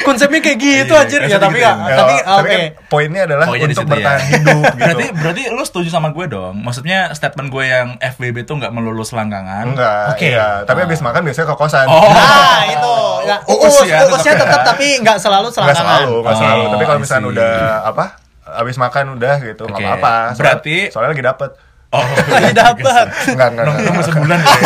[0.04, 1.20] Konsepnya kayak gitu Iya, anjir.
[1.22, 1.64] konsepnya Ya tapi gitu.
[1.64, 2.50] nggak, Ya, tapi tapi oke.
[2.50, 3.94] kan poinnya adalah Poinnya untuk situ ya.
[3.94, 4.82] bertahan hidup gitu.
[4.82, 6.54] Berarti berarti lu setuju sama gue dong.
[6.60, 9.64] Maksudnya statement gue yang FWB tuh nggak melulu selangkangan.
[9.70, 10.28] Enggak, Oke.
[10.30, 10.50] iya.
[10.62, 11.86] Tapi habis makan biasanya ke kosan.
[11.88, 12.04] Oh.
[12.14, 12.94] Nah, itu.
[13.24, 15.80] Ya, Uus uus, ya, uusnya tetap tetap tapi nggak selalu Nggak selangkangan.
[15.80, 16.64] selalu, nggak Oh, selalu.
[16.68, 17.54] Tapi kalau I misalnya udah
[17.86, 18.06] apa?
[18.44, 19.88] Habis makan udah gitu, nggak Oke.
[19.88, 20.16] apa-apa.
[20.36, 21.50] Berarti- soalnya lagi dapet.
[21.94, 23.06] Oh, Lagi dapat.
[23.30, 23.66] Enggak, enggak.
[23.70, 24.54] Nongkrong sebulan ya.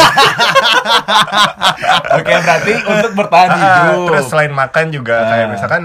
[2.17, 3.97] Oke, berarti untuk bertahan Ah, hidup.
[4.07, 5.25] terus selain makan juga Ah.
[5.29, 5.81] kayak misalkan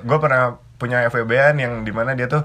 [0.00, 0.40] gue pernah
[0.74, 2.42] punya FWB-an yang di mana dia tuh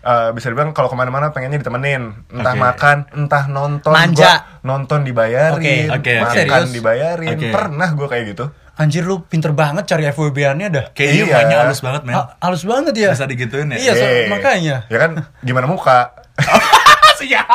[0.00, 2.60] eh, bisa dibilang kalau ke mana-mana pengennya ditemenin entah Oke.
[2.60, 4.20] makan entah nonton Manja.
[4.20, 5.56] Gua nonton dibayarin.
[5.56, 6.12] Oke, oke.
[6.20, 6.68] makan Serius?
[6.72, 7.46] dibayarin Oke.
[7.48, 10.84] pernah gue kayak gitu Anjir lu pinter banget cari FWB-annya dah.
[10.90, 11.34] Kayak dia Iya.
[11.36, 12.14] mainnya halus banget, men.
[12.16, 13.10] Ha- halus banget ya.
[13.12, 13.76] Bisa digituin ya?
[13.78, 14.76] Iya, so- Eh, makanya.
[14.88, 16.10] ya kan gimana muka
[17.22, 17.46] Siap.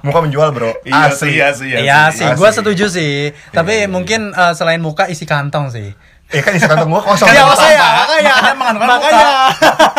[0.00, 1.68] muka menjual bro Iya asli sih, iya sih.
[1.72, 2.34] Iya sih, asli.
[2.34, 3.14] gue setuju sih.
[3.50, 5.90] Tapi Iya, iya, mungkin eh, selain muka isi kantong sih.
[6.26, 9.28] eh kan isi kantong gue kosong Iya, Kan makanya, makanya, Makanya mengandalkan makanya.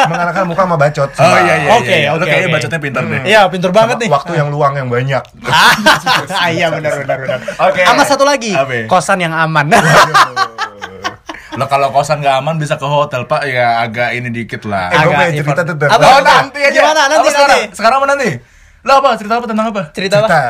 [0.06, 1.40] mengandalkan muka sama bacot Oh sumpah.
[1.42, 1.70] iya iya.
[1.74, 2.10] Oke, iya.
[2.10, 2.56] Oke, kayaknya oke.
[2.56, 3.22] bacotnya pintar deh.
[3.24, 4.10] Iya, pinter banget Sama nih.
[4.10, 5.24] waktu yang luang yang banyak
[6.30, 7.40] Ah, iya benar benar benar.
[7.62, 7.82] Oke.
[7.82, 8.52] Sama satu lagi,
[8.86, 9.72] kosan yang aman.
[11.54, 13.42] Lo kalau kosan gak aman bisa ke hotel, Pak.
[13.44, 14.88] Ya agak ini dikit lah.
[14.88, 15.76] Eh, gue Agak punya cerita tuh.
[15.90, 16.06] Apa?
[16.06, 16.76] Oh, nanti aja.
[16.76, 17.02] Gimana?
[17.04, 17.50] Nanti, Apa sekarang?
[17.58, 17.74] nanti.
[17.74, 18.30] Sekarang apa nanti?
[18.88, 19.10] Lo apa?
[19.14, 19.82] Cerita apa tentang apa?
[19.92, 20.28] Cerita apa?
[20.28, 20.44] Cerita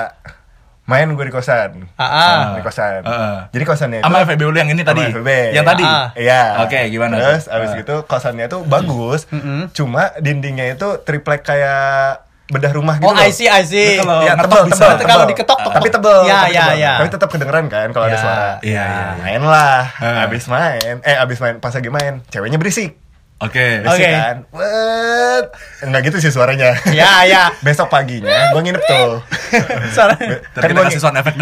[0.88, 2.39] main gue di kosan Ah, ah.
[2.56, 3.51] di kosan Ah.
[3.51, 5.03] jadi kosannya itu Sama FEB lu yang ini tadi.
[5.03, 5.51] FEB.
[5.51, 5.84] Yang tadi.
[5.84, 6.15] Ah.
[6.15, 6.63] Iya.
[6.63, 7.20] Oke, gimana?
[7.20, 7.56] Terus tuh?
[7.60, 7.75] abis Ah.
[7.75, 9.27] gitu kosannya tuh bagus,
[9.74, 13.03] cuma dindingnya itu triplek kayak bedah rumah gitu.
[13.03, 13.12] Oh.
[13.13, 14.00] I see, I see.
[14.00, 14.79] Kalau Ya, tebel, bisa.
[14.79, 15.32] tebel, Kalau tebel.
[15.36, 16.77] diketok, tok, tapi tebel, Iya, tapi iya, tebel.
[16.79, 16.94] iya.
[16.96, 18.24] Tapi tetap kedengeran kan kalau ada Iya.
[18.24, 18.48] suara.
[18.63, 19.12] Iya, Nah, iya.
[19.20, 19.82] Main lah.
[20.00, 20.24] Ah.
[20.24, 22.96] Abis main, eh abis main pas lagi main, ceweknya berisik.
[23.38, 23.86] Oke.
[23.86, 24.01] Oke.
[24.01, 24.38] Berisik kan.
[24.50, 25.46] Wet.
[25.86, 26.74] Enggak gitu sih suaranya.
[26.89, 27.44] Iya, iya.
[27.65, 29.22] Besok paginya gue nginep tuh.
[29.94, 31.38] Ntar Kan gua kasih sound effect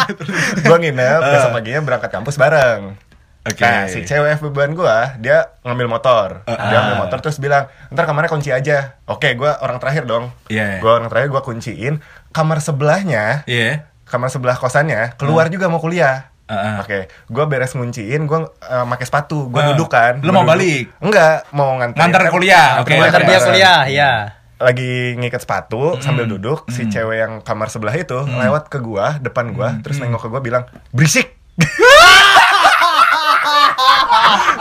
[0.66, 2.98] gue nginep, besok paginya berangkat kampus bareng.
[3.46, 3.62] Oke.
[3.62, 6.28] Nah, si cewek FBB-an gue, dia ngambil motor.
[6.50, 6.82] Uh, Dia ah.
[6.82, 8.98] ngambil motor terus bilang, ntar kamarnya kunci aja.
[9.06, 10.34] Oke, gue orang terakhir dong.
[10.50, 10.82] Iya.
[10.82, 12.02] Gue orang terakhir, gue kunciin.
[12.34, 13.86] Kamar sebelahnya, Iya.
[14.10, 16.34] kamar sebelah kosannya, keluar juga mau kuliah.
[16.46, 16.78] Uh.
[16.78, 19.74] Oke, gue beres ngunciin, gue uh, pakai sepatu, gue Uh.
[19.74, 20.22] duduk kan.
[20.22, 20.54] Lu mau duduk.
[20.54, 20.82] balik?
[21.02, 21.98] Enggak, mau nganter.
[21.98, 22.94] Nganter kuliah, oke.
[22.94, 24.12] Nganter dia kuliah, ya.
[24.56, 29.50] Lagi ngikat sepatu sambil duduk, si cewek yang kamar sebelah itu lewat ke gua, depan
[29.52, 31.34] gua, terus nengok ke gua bilang, "Berisik."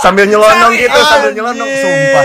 [0.04, 2.24] sambil nyelonong gitu, sambil nyelonong, sumpah.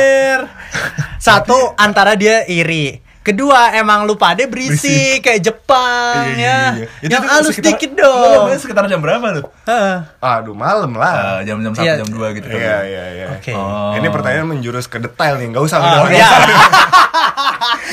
[1.21, 3.01] Satu antara dia iri.
[3.21, 6.73] Kedua emang lu pada berisik kayak Jepang ya.
[7.01, 8.31] Yang halus sekitar- dikit Lu dong.
[8.35, 9.43] ngomongnya sekitar jam berapa lu?
[9.63, 9.97] Heeh.
[10.19, 11.43] Aduh, malam lah.
[11.43, 12.01] Jam-jam satu, Iya.
[12.01, 12.49] jam dua gitu.
[12.49, 13.27] Iya, iya, iya.
[13.31, 13.53] Oke.
[13.53, 13.93] Oh.
[13.93, 15.79] Ini pertanyaan menjurus ke detail nih, nggak usah.
[15.79, 16.25] Oh, nggak iya.
[16.27, 16.41] usah.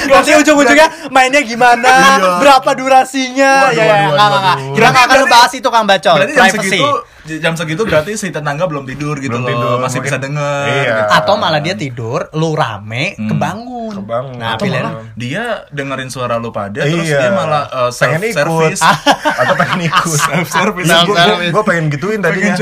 [0.07, 1.91] Nanti ujung-ujungnya mainnya gimana,
[2.39, 4.55] berapa durasinya, Waduh, ya ya, waduh, nggak nggak nggak.
[4.55, 4.73] waduh.
[4.73, 6.63] Kita nggak akan bahas itu Kang Bacol, Berarti jam privacy.
[6.69, 6.89] segitu
[7.27, 9.51] jam segitu berarti si tetangga belum tidur gitu Belum loh.
[9.51, 10.63] tidur, Masih mungkin- bisa denger.
[10.65, 10.79] Iya.
[10.87, 11.03] gitu.
[11.13, 13.93] Atau malah dia tidur, lu rame, kebangun.
[13.93, 14.39] Kebangun.
[14.39, 14.93] Nah, pilihan.
[15.17, 17.17] Dia dengerin suara lu pada terus Iya.
[17.19, 18.81] dia malah uh, self pengen ikut service.
[19.41, 20.05] atau pengen ikut.
[20.13, 20.85] Self service.
[20.85, 22.53] Iya, gua, gua, gua pengen gituin tadinya.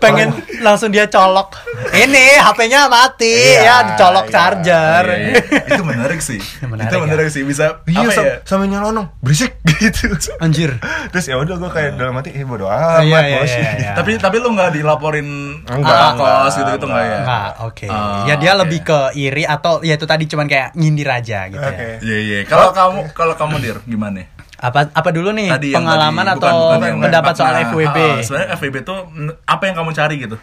[0.00, 0.32] pengen
[0.66, 1.60] langsung dia colok.
[1.92, 4.32] Ini HP-nya mati, Iya, ya dicolok iya.
[4.32, 5.04] charger.
[5.04, 5.62] Iya, iya.
[5.68, 6.40] Itu menarik sih.
[6.64, 7.02] Menarik itu ya.
[7.04, 8.36] menarik sih bisa Iya, apa sam- ya?
[8.42, 10.16] sambil nyelonong, berisik gitu.
[10.38, 10.80] Anjir.
[11.12, 13.92] Terus ya udah gue kayak dalam hati, eh bodo amat, Iya, iya, bos." iya, iya.
[13.92, 15.28] Tapi tapi lu nggak dilaporin
[15.62, 17.18] Enggak, kos gitu gitu enggak ya?
[17.20, 17.86] Enggak, oke.
[17.86, 21.58] Oh, ya dia lebih ke iri atau ya itu tadi cuman kayak nyindir aja gitu
[21.60, 21.78] Oke.
[21.78, 21.96] ya.
[22.00, 22.38] Iya iya.
[22.44, 24.26] Kalau kamu kalau kamu dir gimana?
[24.56, 27.54] Apa apa dulu nih Tadi yang pengalaman tadi, atau bukan- bukan yang pendapat soal.
[27.66, 27.98] FWB?
[27.98, 28.98] Ah, sebenarnya FWB tuh
[29.42, 30.36] apa yang kamu cari gitu?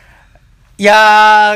[0.80, 1.02] Ya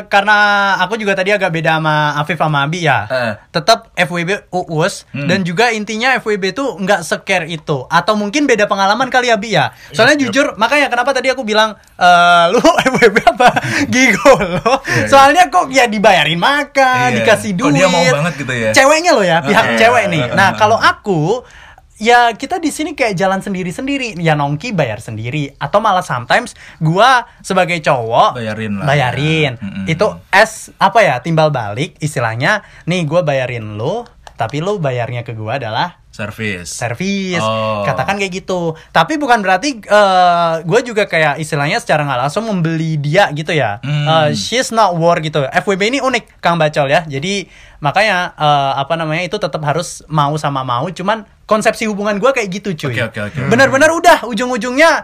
[0.06, 0.36] karena
[0.78, 3.08] aku juga tadi agak beda sama Afif sama Abi ya.
[3.08, 3.34] Eh.
[3.50, 5.26] Tetap FWB uus Hmm.
[5.26, 9.56] dan juga intinya FWB tuh nggak scare itu atau mungkin beda pengalaman kali ya Abi
[9.56, 9.72] ya.
[9.90, 12.60] Soalnya jujur makanya kenapa tadi aku bilang eh lu
[12.92, 13.48] FWB apa
[13.94, 14.60] gigolo?
[14.84, 15.08] Iya, iya.
[15.08, 17.24] Soalnya kok ya dibayarin makan, Iya.
[17.24, 17.80] dikasih Kok duit.
[17.80, 18.70] dia mau banget gitu ya?
[18.76, 19.78] Ceweknya loh ya, pihak Iya.
[19.80, 20.24] cewek nih.
[20.36, 20.60] Nah, Iya.
[20.60, 21.48] kalau aku
[21.96, 27.26] ya kita di sini kayak jalan sendiri-sendiri ya nongki bayar sendiri atau malah sometimes gua
[27.40, 28.86] sebagai cowok Bayarin lah.
[28.86, 29.86] bayarin Mm-mm.
[29.86, 34.04] itu es apa ya timbal balik istilahnya nih gua bayarin lu
[34.34, 36.70] tapi lu bayarnya ke gua adalah Service.
[36.70, 37.82] servis Oh.
[37.84, 42.98] katakan kayak gitu tapi bukan berarti eh gue juga kayak istilahnya secara nggak langsung membeli
[42.98, 44.06] dia gitu ya Hmm.
[44.06, 48.94] Eh, she's not war gitu FWB ini unik Kang Bacol ya jadi makanya eh, apa
[48.94, 53.02] namanya itu tetap harus mau sama mau cuman konsepsi hubungan gue kayak gitu cuy Oke,
[53.04, 53.40] oke, oke.
[53.52, 55.04] benar-benar udah ujung-ujungnya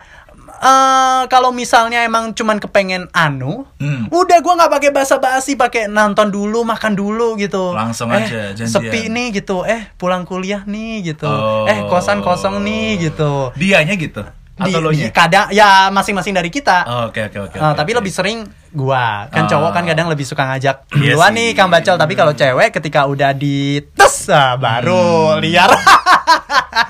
[0.59, 4.11] eh kalau misalnya emang cuman kepengen anu, Hmm.
[4.11, 7.71] udah gua nggak pakai basa-basi, pakai nonton dulu, makan dulu gitu.
[7.71, 8.67] Langsung eh, aja, janjian.
[8.67, 9.63] Sepi nih gitu.
[9.63, 11.31] Eh, pulang kuliah nih gitu.
[11.31, 11.63] Oh.
[11.63, 13.55] Eh, kosan kosong nih gitu.
[13.55, 14.19] Dianya gitu
[14.59, 16.83] atau lo kadang ya masing-masing dari kita.
[17.07, 17.57] Oke oke oke.
[17.57, 17.99] Oke, tapi oke.
[17.99, 19.49] lebih sering gua kan Oh.
[19.49, 23.09] cowok kan kadang lebih suka ngajak Iya duluan nih kang bacol tapi kalau cewek ketika
[23.09, 25.41] udah di tes ah, baru Hmm.
[25.41, 25.71] liar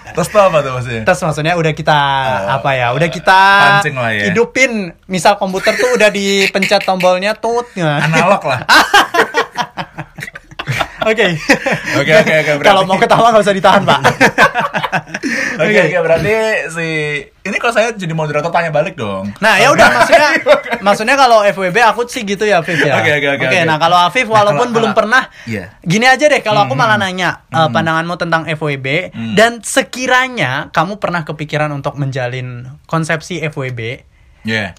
[0.09, 1.03] Terus tuh apa tuh maksudnya?
[1.03, 1.99] tes maksudnya udah kita
[2.43, 2.59] Oh.
[2.59, 3.41] apa ya udah kita
[3.79, 4.27] Pancing lah ya.
[4.27, 4.71] hidupin
[5.07, 7.63] misal komputer tuh udah dipencet tombolnya tut.
[7.77, 8.59] Analog lah.
[11.09, 11.27] oke
[11.97, 13.99] Oke, oke, oke, kalau mau ketawa nggak usah ditahan pak
[15.59, 16.33] Oke oke berarti
[16.69, 16.87] si
[17.41, 19.27] ini kalau saya jadi moderator tanya balik dong.
[19.37, 20.29] Nah ya udah maksudnya
[20.85, 22.95] maksudnya kalau FWB aku sih gitu ya Afif ya.
[22.95, 23.59] Oke, oke, oke, oke.
[23.65, 25.75] nah kalau Afif Nah, walaupun kalau- belum kalau- pernah Iya.
[25.81, 29.33] gini aja deh kalau aku Hmm, malah nanya eh, pandanganmu tentang FWB Hmm.
[29.35, 32.47] dan sekiranya kamu pernah kepikiran untuk menjalin
[32.85, 34.05] konsepsi FWB
[34.41, 34.73] Iya.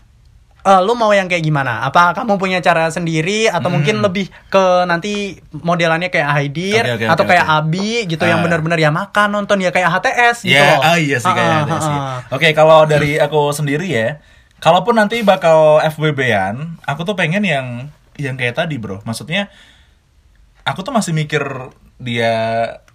[0.63, 1.83] Eh, lu mau yang kayak gimana?
[1.83, 3.77] Apa kamu punya cara sendiri atau Hmm.
[3.77, 5.13] mungkin lebih ke nanti
[5.51, 7.57] modelannya kayak Haidir Oke, oke, atau kayak oke.
[7.59, 8.45] Abi gitu yang Ah.
[8.45, 10.81] benar-benar ya makan nonton ya kayak HTS gitu Ya, loh.
[10.83, 11.97] ah iya sih kayak ada ah, sih.
[11.97, 12.19] ah.
[12.31, 14.21] Oke, kalau dari aku sendiri ya,
[14.59, 17.67] kalaupun nanti bakal FWB-an, aku tuh pengen yang
[18.15, 19.01] yang kayak tadi, Bro.
[19.03, 19.49] Maksudnya
[20.63, 21.41] aku tuh masih mikir
[22.01, 22.33] dia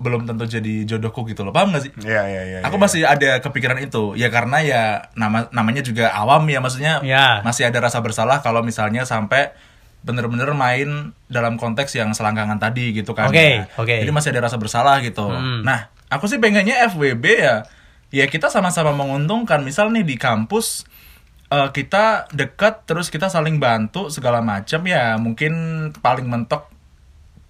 [0.02, 1.54] belum tentu jadi jodohku gitu loh.
[1.54, 1.92] Paham gak sih?
[2.02, 2.60] Iya iya iya.
[2.66, 2.84] Aku iya.
[2.84, 4.18] masih ada kepikiran itu.
[4.18, 7.46] Ya karena ya nama namanya juga awam ya maksudnya Ya.
[7.46, 9.54] masih ada rasa bersalah kalau misalnya sampai
[10.02, 13.30] bener-bener main dalam konteks yang selangkangan tadi gitu kan.
[13.30, 13.70] Oke, ya.
[13.78, 13.96] oke.
[14.06, 15.26] Jadi masih ada rasa bersalah gitu.
[15.30, 15.62] Hmm.
[15.62, 17.56] Nah, aku sih pengennya FWB ya
[18.10, 19.62] ya kita sama-sama menguntungkan.
[19.62, 20.86] Misal nih di kampus
[21.54, 25.54] eh, kita dekat terus kita saling bantu segala macam ya mungkin
[26.02, 26.75] paling mentok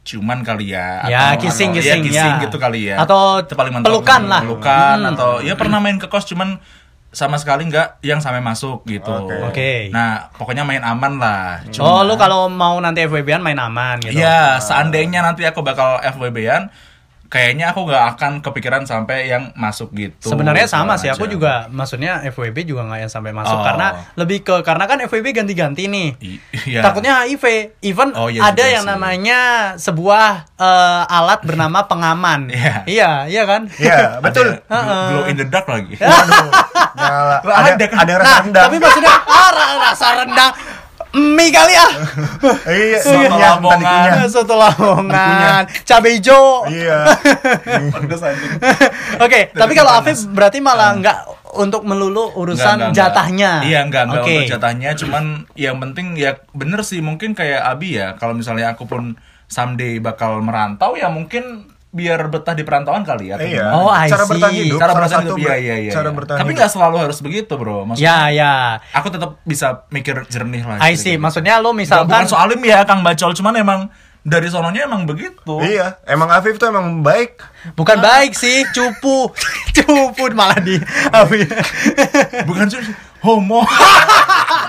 [0.06, 2.44] ciuman kali ya Ya, atau- kissing, atau- kissing, ya, kissing ya.
[2.46, 4.42] gitu kali ya Atau Itu paling mentok pelukan lah.
[4.42, 5.12] pelukan Hmm.
[5.12, 6.62] atau ya pernah main ke kos cuman
[7.10, 9.36] sama sekali nggak yang sampai masuk gitu Oke.
[9.46, 9.72] Oke.
[9.90, 14.14] nah pokoknya main aman lah Oh, Cuma- lu kalau mau nanti FWB-an main aman gitu.
[14.14, 16.68] Iya, seandainya nanti aku bakal FWB-an,
[17.28, 20.28] kayaknya aku nggak akan kepikiran sampai yang masuk gitu.
[20.28, 23.64] Sebenarnya sama Segala sih, aku juga maksudnya FWB juga nggak yang sampai masuk Oh.
[23.64, 26.08] karena lebih ke karena kan FWB ganti-ganti nih.
[26.18, 26.82] I- iya.
[26.82, 27.46] Takutnya HIV,
[27.82, 28.92] even Oh, iya ada yang sih.
[28.92, 29.40] namanya
[29.76, 32.48] sebuah eh, alat bernama pengaman.
[32.48, 32.76] Iya.
[32.86, 33.68] iya, iya kan?
[33.74, 34.62] Iya betul.
[34.62, 35.94] Ada gl- glow in the dark lagi.
[36.02, 36.50] Waduh.
[36.96, 37.98] Ada ada kan?
[38.00, 38.66] ada rasa Nah, rendang.
[38.66, 40.52] tapi maksudnya ah, ra- rasa rendang
[41.16, 41.92] mie kali ah.
[42.68, 44.28] Iya, Soto dikunyah, Lamongan.
[44.28, 46.68] Soto Lamongan, cabai hijau.
[46.68, 47.08] Iya.
[47.96, 48.52] Pedes anjing.
[49.24, 51.18] Oke, tapi kalau Afif berarti malah nggak
[51.56, 52.98] untuk melulu urusan Nggak, nggak, nggak.
[53.00, 53.52] jatahnya.
[53.64, 54.32] Iya, enggak, enggak Oke.
[54.36, 55.24] untuk jatahnya, cuman
[55.56, 59.16] yang penting ya bener sih mungkin kayak Abi ya, kalau misalnya aku pun
[59.48, 63.40] someday bakal merantau ya mungkin biar betah di perantauan kali ya.
[63.40, 63.64] atau Iya.
[63.64, 63.76] gimana.
[63.80, 64.32] Oh, I cara see.
[64.36, 64.80] bertahan hidup.
[64.84, 65.92] cara bertahan hidup, iya, iya, iya.
[65.96, 66.12] Cara iya.
[66.12, 67.78] bertahan Tapi nggak selalu harus begitu, bro.
[67.88, 68.54] Maksudnya, Ya, ya.
[68.92, 70.84] aku tetap bisa mikir jernih lah.
[70.84, 71.16] I see.
[71.16, 71.24] gitu.
[71.24, 73.82] Maksudnya lo Nggak, bukan misalkan soalim ya, Kang Bacol, cuman emang
[74.26, 75.62] dari sononya emang begitu.
[75.62, 77.40] Iya, emang Afif tuh emang baik.
[77.78, 79.32] bukan baik sih, cupu.
[79.78, 80.76] cupu malah di
[82.44, 82.84] Bukan cuma
[83.22, 83.62] homo.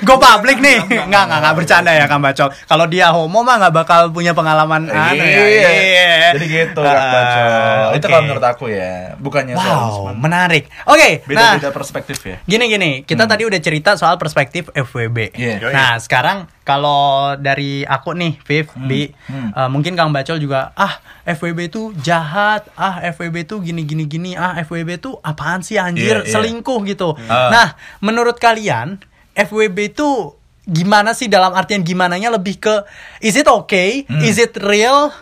[0.00, 0.78] Gue public nih.
[1.04, 2.48] Enggak, enggak, enggak bercanda ya Kang Bacol.
[2.64, 5.38] Kalau dia homo mah nggak bakal punya pengalaman anu ya.
[5.40, 6.14] Iya.
[6.34, 7.46] Jadi gitu, Kang Ah, Bacol.
[7.94, 8.10] Itu oke.
[8.10, 10.66] kalau menurut aku ya, bukannya Wow, menarik.
[10.84, 12.36] Oke, nah beda-beda perspektif ya.
[12.44, 15.32] Gini gini, kita tadi udah cerita soal perspektif FWB.
[15.34, 15.70] Iya.
[15.70, 19.52] Nah, sekarang kalau dari aku nih, Viv, Bi, hmm.
[19.52, 24.30] eh, mungkin Kang Bacol juga, ah FWB itu jahat, ah FWB itu gini gini gini,
[24.32, 26.32] ah FWB itu apaan sih anjir, Iya, iya.
[26.32, 27.16] selingkuh gitu.
[27.28, 27.48] Ah.
[27.48, 27.68] Nah,
[28.00, 28.96] menurut kalian
[29.36, 30.32] FWB itu
[30.64, 32.74] gimana sih dalam artian gimananya lebih ke
[33.18, 34.20] is it okay, Hmm.
[34.20, 35.12] is it real?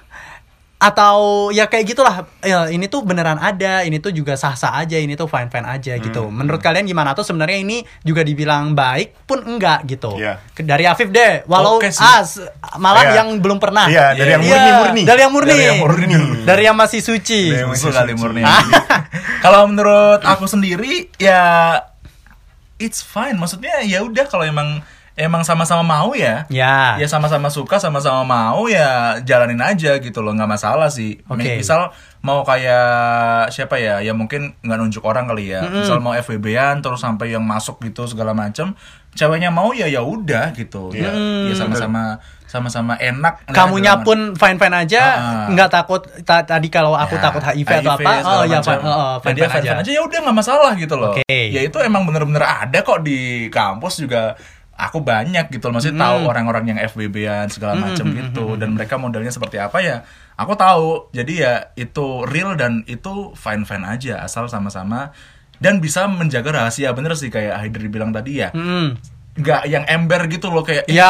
[0.79, 1.15] atau
[1.49, 5.15] ya kayak gitulah ya, ini tuh beneran ada ini tuh juga sah sah aja ini
[5.15, 6.35] tuh fine fine aja gitu Hmm.
[6.35, 10.43] menurut kalian gimana tuh sebenarnya ini juga dibilang baik pun enggak gitu Iya.
[10.51, 12.03] Ke- dari Afif deh walau Oke sih.
[12.03, 12.27] ah,
[12.77, 13.23] malah Iya.
[13.23, 15.03] yang belum pernah Iya, dari yang Iya, murni-murni.
[15.07, 16.07] dari yang murni Dari yang murni.
[16.43, 18.19] dari yang masih suci Dari yang Susu masih kali suci.
[18.19, 18.43] murni.
[19.45, 21.79] kalau menurut aku sendiri ya
[22.83, 23.39] it's fine.
[23.39, 24.83] Maksudnya ya udah kalau emang
[25.15, 26.49] emang sama-sama mau ya.
[26.49, 31.21] ya Ya sama-sama suka, sama-sama mau ya jalanin aja gitu loh, nggak masalah sih.
[31.29, 31.61] Oke.
[31.61, 31.93] Misal
[32.25, 35.65] mau kayak siapa ya, ya mungkin nggak nunjuk orang kali ya.
[35.69, 38.73] Misal mau FWB-an terus sampai yang masuk gitu segala macem,
[39.13, 40.91] ceweknya mau ya ya udah gitu.
[40.97, 41.13] Ya,
[41.49, 42.19] ya sama-sama
[42.53, 43.49] sama-sama enak.
[43.49, 45.49] kamunya pun fine fine aja Ah.
[45.49, 48.83] nggak takut ta- tadi kalau aku Ya, takut HIV, atau apa oh ya fine, fine
[49.25, 49.81] fine fine-fine aja.
[49.81, 49.91] aja.
[49.91, 51.17] Ya udah nggak masalah gitu loh.
[51.17, 51.25] Oke.
[51.25, 54.37] ya itu emang bener-bener ada kok di kampus juga.
[54.73, 55.79] Aku banyak gitu loh.
[55.79, 56.05] Maksudnya Hmm.
[56.05, 58.57] tahu orang-orang yang FWB-an segala macam gitu.
[58.57, 60.03] dan mereka modelnya seperti apa ya
[60.35, 60.89] aku tahu.
[61.11, 65.13] Jadi ya itu real dan itu fine-fine aja asal sama-sama.
[65.57, 66.91] Dan bisa menjaga rahasia.
[66.91, 68.51] Bener sih kayak Haider bilang tadi ya.
[68.51, 68.99] Hmm.
[69.35, 71.09] Nggak yang ember gitu loh kayak "Ih, Ya.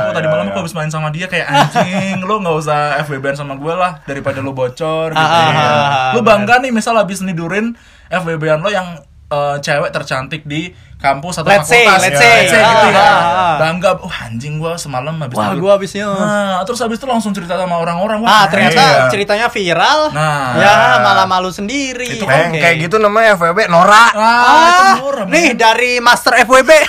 [0.00, 0.50] aku tadi Ya, malam ya.
[0.50, 4.38] aku habis main sama dia kayak anjing lo nggak usah FWB sama gue lah daripada
[4.38, 5.62] lo bocor gitu Ah, ah, ya.
[5.62, 11.36] ah, lo bangga nih misal habis nidurin FWB-an lo yang eh, cewek tercantik di kampus
[11.36, 12.60] atau Let's say, fakultas let's Ya, say.
[12.60, 13.54] gitu ya Ah, ah.
[13.56, 16.06] bangga wah anjing gue semalam habis Wah, nidur." gua habisnya.
[16.06, 19.06] nah, terus habis itu langsung cerita sama orang-orang Ah, wah ternyata iya.
[19.08, 20.10] ceritanya viral.
[20.10, 20.54] Nah.
[20.56, 22.08] ya malah malu sendiri.
[22.10, 22.58] Itu Kayak, Oke.
[22.58, 25.56] kayak gitu namanya FWB Nora ah, itu Ah, murah, nih men.
[25.56, 26.70] dari Master FWB.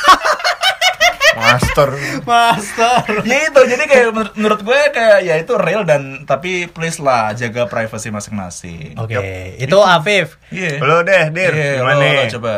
[1.36, 1.90] Master
[2.24, 3.00] Master.
[3.24, 7.32] ya itu jadi kayak menur- menurut gue kayak ya itu real dan tapi please lah
[7.32, 9.20] jaga privasi masing-masing Oke,
[9.58, 10.40] itu Afif.
[10.48, 10.80] Iya.
[10.80, 12.54] Lo deh Dir Iya, Gimana lo, coba.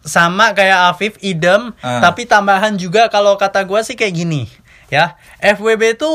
[0.00, 2.00] Sama kayak Afif, idem, Ah.
[2.00, 4.48] tapi tambahan juga kalau kata gua sih kayak gini,
[4.86, 5.12] ya.
[5.38, 6.08] FWB itu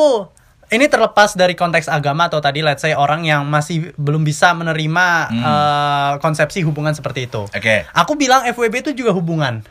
[0.67, 5.07] ini terlepas dari konteks agama atau tadi let's say orang yang masih belum bisa menerima
[5.31, 7.45] eh, konsepsi hubungan seperti itu.
[7.45, 7.85] Oke.
[7.93, 9.61] Aku bilang FWB itu juga hubungan.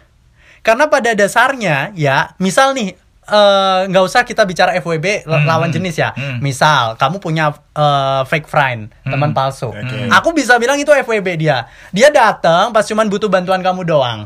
[0.65, 5.77] Karena pada dasarnya ya, misal nih eh, nggak usah kita bicara FWB Hmm, lawan hmm,
[5.77, 6.11] jenis ya.
[6.17, 6.41] hmm.
[6.41, 9.69] Misal kamu punya eh, fake friend, teman palsu.
[9.69, 10.09] Oke.
[10.09, 11.69] Aku bisa bilang itu FWB dia.
[11.93, 14.25] Dia datang pas cuman butuh bantuan kamu doang.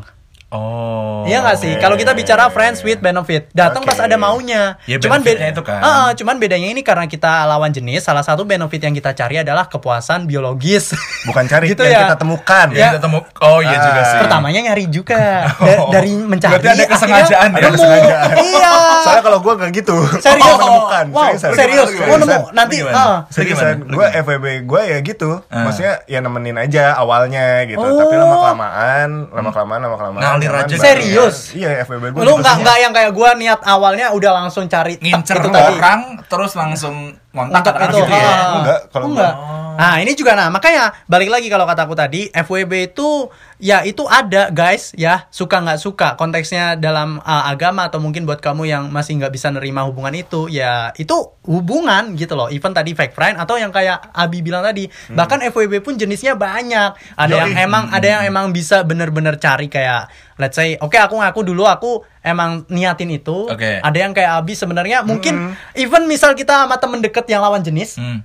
[0.49, 1.21] Oh.
[1.23, 1.73] Iya nggak sih?
[1.77, 3.89] Kalau kita bicara friends with benefit, datang Oke.
[3.89, 4.81] pas ada maunya.
[4.83, 5.79] Ya, cuman benefitnya beda itu kan.
[5.79, 9.65] Heeh, cuman bedanya ini karena kita lawan jenis, salah satu benefit yang kita cari adalah
[9.65, 10.89] kepuasan biologis.
[11.23, 12.01] Bukan cari Gitu yang ya.
[12.07, 12.87] kita temukan Ya, Ya.
[12.91, 13.19] kita temu.
[13.39, 13.83] Oh iya Ah.
[13.83, 14.17] juga sih.
[14.19, 15.21] Pertamanya nyari juga
[15.59, 15.89] Da- Oh.
[15.91, 16.51] dari mencari.
[16.55, 17.69] Berarti ada kesengajaan ya?
[17.69, 18.29] Kesengajaan.
[18.35, 18.71] Iya.
[19.05, 20.43] Soalnya kalau gue gak gitu Serius?
[20.43, 21.57] Oh, menemukan Wow, serius.
[21.57, 22.07] Seriusan.
[22.09, 22.39] Oh, nemu.
[22.51, 23.17] Nanti ah.
[23.29, 23.85] Seriusan, gimana?
[23.85, 24.07] Lu gue?
[24.17, 25.61] FWB gue ya gitu Ah.
[25.63, 27.95] Maksudnya ya nemenin aja awalnya gitu Oh.
[27.95, 31.51] Tapi lama-kelamaan, lama-kelamaan, lama-kelamaan Ngalir aja Serius?
[31.51, 35.43] Iya FWB gue Lu nggak nggak yang kayak gua niat awalnya udah langsung cari Ngincer
[35.43, 35.75] itu tadi.
[35.75, 38.01] orang terus langsung ngontak itu.
[38.01, 38.25] gitu ya.
[38.25, 38.57] ah.
[38.57, 39.33] Enggak, kalau enggak.
[39.79, 43.31] Nah, ini juga nah, makanya balik lagi kalau kataku tadi, FWB itu
[43.63, 48.43] ya itu ada guys ya, suka nggak suka konteksnya dalam uh, agama atau mungkin buat
[48.43, 51.15] kamu yang masih nggak bisa nerima hubungan itu, ya itu
[51.47, 52.51] hubungan gitu loh.
[52.51, 57.15] Even tadi fake friend atau yang kayak Abi bilang tadi, bahkan FWB pun jenisnya banyak.
[57.15, 57.41] Ada Yoi.
[57.47, 61.63] yang emang ada yang emang bisa bener-bener cari kayak let's say, oke aku ngaku dulu
[61.63, 63.45] aku emang niatin itu.
[63.45, 63.77] Oke.
[63.77, 67.95] Ada yang kayak Abi sebenarnya mungkin even misal kita sama temen deket yang lawan jenis,
[67.95, 68.23] Hmm.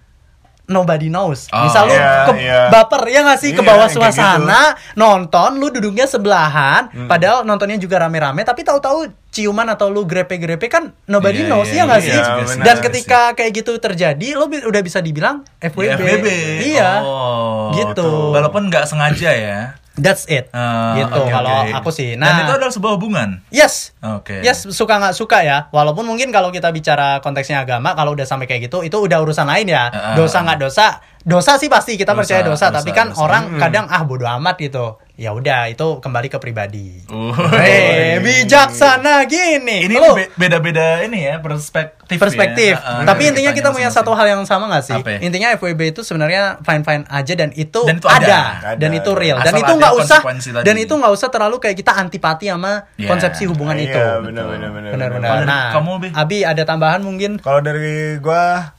[0.64, 1.44] nobody knows.
[1.50, 2.60] Oh, Misal lu iya, ke iya.
[2.68, 4.00] baper ya nggak sih ke Iya, bawah kayak gitu.
[4.00, 4.60] suasana
[4.94, 7.04] nonton lu duduknya sebelahan Hmm.
[7.04, 11.76] padahal nontonnya juga rame-rame tapi tahu-tahu ciuman atau lu grepe-grepe kan nobody Iya, knows iya,
[11.76, 12.16] ya nggak iya, sih?
[12.16, 12.60] juga sih.
[12.62, 16.00] Dan ketika kayak gitu terjadi lu bi- udah bisa dibilang FWB.
[16.00, 16.26] FWB.
[16.64, 16.90] Iya.
[17.02, 18.08] Oh, Gitu.
[18.32, 19.60] Walaupun nggak sengaja ya.
[19.94, 20.50] That's it.
[20.50, 21.70] Ah, gitu oke, kalau oke.
[21.72, 22.12] aku sih.
[22.12, 23.38] Dan Nah, itu adalah sebuah hubungan.
[23.48, 23.94] yes.
[24.02, 24.42] Oke.
[24.42, 25.70] Yes, suka nggak suka ya.
[25.70, 29.46] Walaupun mungkin kalau kita bicara konteksnya agama, kalau udah sampai kayak gitu, itu udah urusan
[29.46, 29.86] lain ya.
[29.86, 30.14] Ah.
[30.14, 30.86] Dosa nggak dosa,
[31.20, 32.68] dosa sih pasti kita Dosa, percaya dosa.
[32.68, 33.22] dosa, tapi kan dosa.
[33.22, 34.98] orang kadang ah bodo amat gitu.
[35.14, 36.98] Ya udah, itu kembali ke pribadi.
[37.06, 37.30] Uh.
[37.54, 39.86] Eh, bijaksana gini.
[39.86, 39.94] Ini
[40.34, 42.18] beda-beda ini ya perspektif.
[42.18, 42.74] perspektif.
[42.74, 42.82] Ya.
[42.82, 44.98] Ah, Tapi intinya kita punya satu hal yang sama nggak sih?
[44.98, 45.18] Apa ya?
[45.22, 48.74] Intinya FWB itu sebenarnya fine fine aja dan itu, Dan itu ada.
[48.74, 48.98] dan Ada.
[48.98, 49.38] itu real.
[49.38, 50.64] Asal Dan itu nggak usah tadi.
[50.66, 53.06] dan itu nggak usah terlalu kayak kita antipati sama Iya.
[53.06, 54.00] konsepsi hubungan Iya, itu.
[54.26, 55.46] benar, benar, benar, Benar-benar.
[55.46, 56.08] Nah, kamu, Bi?
[56.10, 57.38] Abi ada tambahan mungkin?
[57.38, 58.74] Kalau dari gua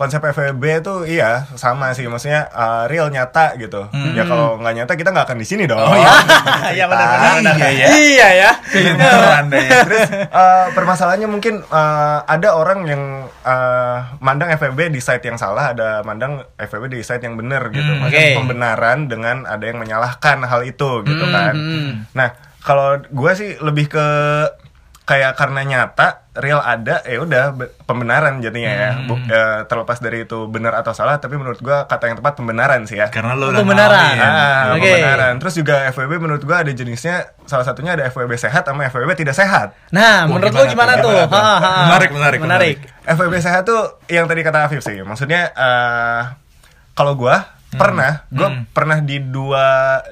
[0.00, 3.84] konsep FWB tuh iya sama sih maksudnya uh, real nyata gitu.
[4.16, 5.76] Ya kalau nggak nyata kita nggak akan di sini dong.
[5.76, 5.92] Hmm.
[5.92, 6.12] Oh, iya.
[6.76, 7.34] Iya benar-benar.
[7.36, 7.86] Iya, ya.
[7.92, 8.50] Iya ya.
[9.44, 9.68] Deh.
[9.84, 13.02] Terus uh, permasalahannya mungkin uh, ada orang yang
[13.44, 17.84] uh, mandang FWB di site yang salah, ada mandang FWB di site yang benar gitu.
[17.84, 18.38] Hmm, Maksudnya oke.
[18.40, 21.54] pembenaran dengan ada yang menyalahkan hal itu gitu Hmm, kan.
[21.54, 21.90] hmm.
[22.14, 22.28] Nah,
[22.60, 24.06] kalau gua sih lebih ke
[25.10, 29.04] kayak karena nyata real ada ya udah be- pembenaran jadinya ya Hmm.
[29.04, 32.86] Bu- ya, terlepas dari itu benar atau salah tapi menurut gua kata yang tepat pembenaran
[32.86, 33.98] sih ya Karena lo udah Pembenaran.
[34.14, 34.22] ngalamin.
[34.22, 34.86] Ah, Oke.
[34.86, 35.34] pembenaran.
[35.36, 39.34] Terus juga FWB menurut gua ada jenisnya salah satunya ada FWB sehat sama FWB tidak
[39.34, 39.74] sehat.
[39.90, 41.02] Nah, Wah, menurut gimana lo gimana tuh?
[41.02, 41.10] tuh?
[41.10, 41.42] Gimana tuh?
[41.42, 41.72] Ha, ha.
[41.84, 42.76] Menarik, menarik, menarik.
[43.04, 45.02] FWB sehat tuh yang tadi kata Afif sih.
[45.02, 46.20] Maksudnya eh
[46.92, 48.62] kalau gua pernah, gua Hmm.
[48.68, 49.66] pernah di dua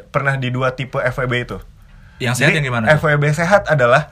[0.09, 1.59] pernah di dua tipe FWB itu.
[2.19, 2.91] Yang sehat yang gimana?
[2.91, 2.99] tuh?
[2.99, 4.11] FWB sehat adalah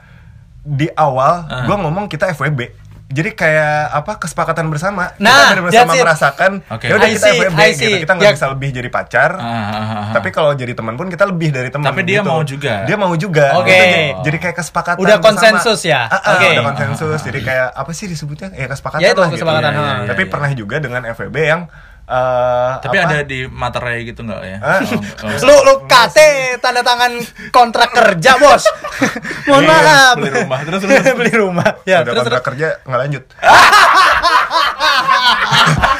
[0.69, 1.63] di awal Ah.
[1.63, 2.83] gua ngomong kita FWB.
[3.07, 6.85] Jadi kayak apa kesepakatan bersama Nah, kita bersama merasakan Oke.
[6.85, 7.97] ya udah kita see, FWB gitu.
[8.03, 8.35] Kita nggak Ya.
[8.35, 9.31] bisa lebih jadi pacar.
[9.33, 10.05] Ah, ah.
[10.11, 11.87] Tapi kalau jadi teman pun kita lebih dari teman.
[11.87, 12.27] Tapi dia gitu.
[12.27, 12.83] mau juga.
[12.83, 13.47] Dia mau juga.
[13.55, 13.71] Oke.
[13.71, 14.99] Gitu, jadi, jadi kayak kesepakatan.
[14.99, 15.27] Udah bersama.
[15.55, 16.03] konsensus ya?
[16.03, 16.47] Ah, ah, Oke.
[16.51, 17.19] Udah konsensus.
[17.23, 18.51] Jadi kayak apa sih disebutnya?
[18.51, 19.29] Ya kesepakatan Ya, itu lah.
[19.31, 19.79] kesepakatan, Gitu.
[19.79, 19.87] ha.
[19.87, 20.29] Iya, Tapi iya.
[20.29, 21.61] pernah juga dengan FWB yang.
[22.07, 23.05] Eh, Tapi apa?
[23.05, 24.57] ada di materai gitu nggak ya?
[24.57, 24.79] Hah?
[24.81, 25.39] Oh, oh.
[25.47, 26.17] Lu lu KT
[26.57, 27.11] tanda tangan
[27.49, 28.63] kontrak kerja, Bos.
[29.47, 30.13] Mohon Iya, maaf.
[30.15, 30.59] beli rumah.
[30.63, 31.03] Terus, terus.
[31.19, 31.69] beli rumah.
[31.83, 32.47] Ya, udah terus kontrak terus.
[32.49, 33.23] kerja nggak lanjut.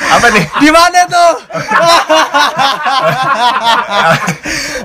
[0.07, 0.45] Apa nih?
[0.57, 1.31] Di mana tuh?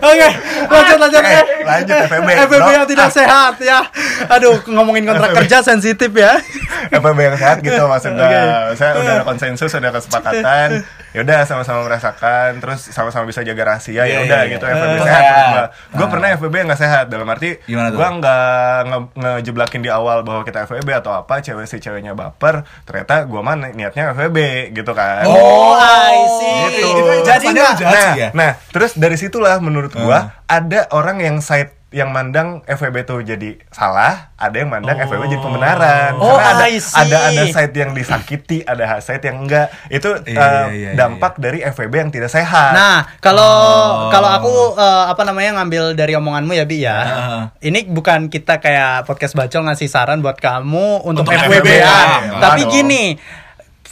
[0.02, 0.28] Oke,
[0.66, 1.22] lanjut lanjut.
[1.22, 2.68] Eh, lanjut, FEB bro.
[2.68, 3.80] yang tidak sehat ya.
[4.28, 5.38] Aduh, ngomongin kontrak FEB.
[5.44, 6.42] kerja sensitif ya.
[6.90, 8.26] FPB yang sehat gitu maksudnya.
[8.26, 8.42] Oke.
[8.76, 10.68] Saya udah ada konsensus, udah kesepakatan.
[11.12, 14.02] Ya udah sama-sama merasakan, terus sama-sama bisa jaga rahasia.
[14.02, 14.74] Iya, Ya udah iya, gitu iya.
[14.74, 15.22] FPB Eh, sehat.
[15.22, 15.44] sehat.
[15.46, 16.10] Gue gue Ah.
[16.10, 20.88] pernah yang nggak sehat dalam arti gue nggak nge- ngejeblakin di awal bahwa kita FPB
[20.94, 24.38] atau apa cewek si ceweknya baper ternyata gue mah ni- niatnya FPB
[24.72, 26.60] gitu kan Oh, I see.
[26.72, 26.88] Gitu.
[27.22, 28.28] Jadi nah, ya?
[28.32, 30.24] nah, terus dari situlah menurut gua Ah.
[30.50, 35.04] ada orang yang side yang mandang FWB tuh jadi salah, ada yang mandang Oh.
[35.04, 36.12] FWB jadi pembenaran.
[36.16, 36.66] Oh, Karena ada
[36.98, 39.68] ada ada side yang disakiti, ada side yang enggak.
[39.86, 42.72] Itu Iya, eh, iya, iya, dampak dari FWB yang tidak sehat.
[42.72, 44.10] Nah, kalau Oh.
[44.10, 46.98] kalau aku eh, apa namanya ngambil dari omonganmu ya Bi ya.
[46.98, 47.42] Heeh.
[47.68, 51.98] Ini bukan kita kayak podcast bacol ngasih saran buat kamu untuk, Untuk FWB FWB, ya.
[52.40, 53.04] Tapi gini,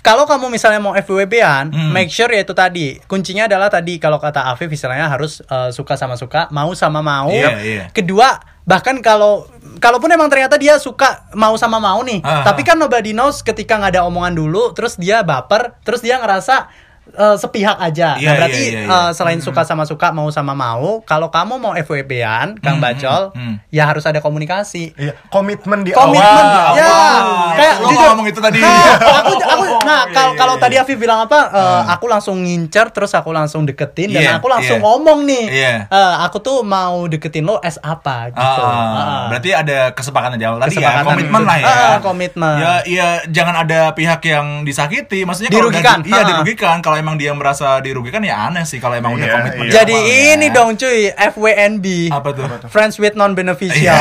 [0.01, 1.91] kalau kamu misalnya mau FWB-an, Hmm.
[1.91, 2.97] make sure ya itu tadi.
[3.03, 7.29] Kuncinya adalah tadi kalau kata Afif istilahnya harus eh, suka sama suka, mau sama mau.
[7.29, 7.85] Iya, iya.
[7.91, 9.45] Kedua, bahkan kalau
[9.77, 13.77] kalaupun emang ternyata dia suka mau sama mau nih, Ah, tapi kan nobody knows ketika
[13.77, 16.69] nggak ada omongan dulu, terus dia baper, terus dia ngerasa
[17.11, 18.15] eh, sepihak aja.
[18.15, 18.99] Iya, nah, berarti iya, iya, iya.
[19.03, 23.23] eh, selain suka sama suka, mau sama mau, kalau kamu mau FWB-an, Kang Hmm, Bacol,
[23.31, 23.55] hmm, hmm.
[23.69, 24.95] ya harus ada komunikasi.
[24.95, 26.71] Iya, komitmen di Komitmen, awal.
[26.73, 26.87] ya.
[26.87, 27.19] Wah,
[27.53, 28.07] Kayak lu jujur.
[28.07, 28.63] ngomong itu tadi.
[28.63, 30.62] Nah, aku, aku, nah Iya, kalau iya, kalau iya.
[30.62, 34.46] tadi Afif bilang apa, eh, aku langsung ngincer, terus aku langsung deketin, dan Iya, aku
[34.46, 34.85] langsung iya.
[34.85, 35.74] ngomong nih, Iya.
[35.87, 38.38] eh, aku tuh mau deketin lo as apa gitu.
[38.40, 39.24] Ah, Ah.
[39.26, 41.66] berarti ada kesepakatan di awal tadi ya, komitmen lah ya.
[41.66, 42.55] Ah, komitmen.
[42.57, 45.22] Ya, iya, jangan ada pihak yang disakiti.
[45.22, 45.98] Maksudnya kalau udah- Dirugikan.
[46.05, 46.76] iya, dirugikan.
[46.79, 49.64] Kalau emang dia merasa dirugikan ya aneh sih kalau emang udah komitmen.
[49.64, 49.66] iya.
[49.66, 50.35] di Jadi awal, ya.
[50.35, 51.87] ini dong cuy, FWNB.
[52.09, 52.44] Apa tuh?
[52.68, 54.00] Friends with non Iya, beneficial.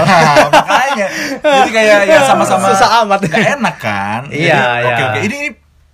[0.52, 1.08] makanya.
[1.40, 3.20] Jadi kayak ya sama-sama Susah amat.
[3.24, 4.22] Gak enak kan?
[4.30, 5.08] Iya, Oke, iya.
[5.08, 5.20] oke.
[5.22, 5.50] Ini, ini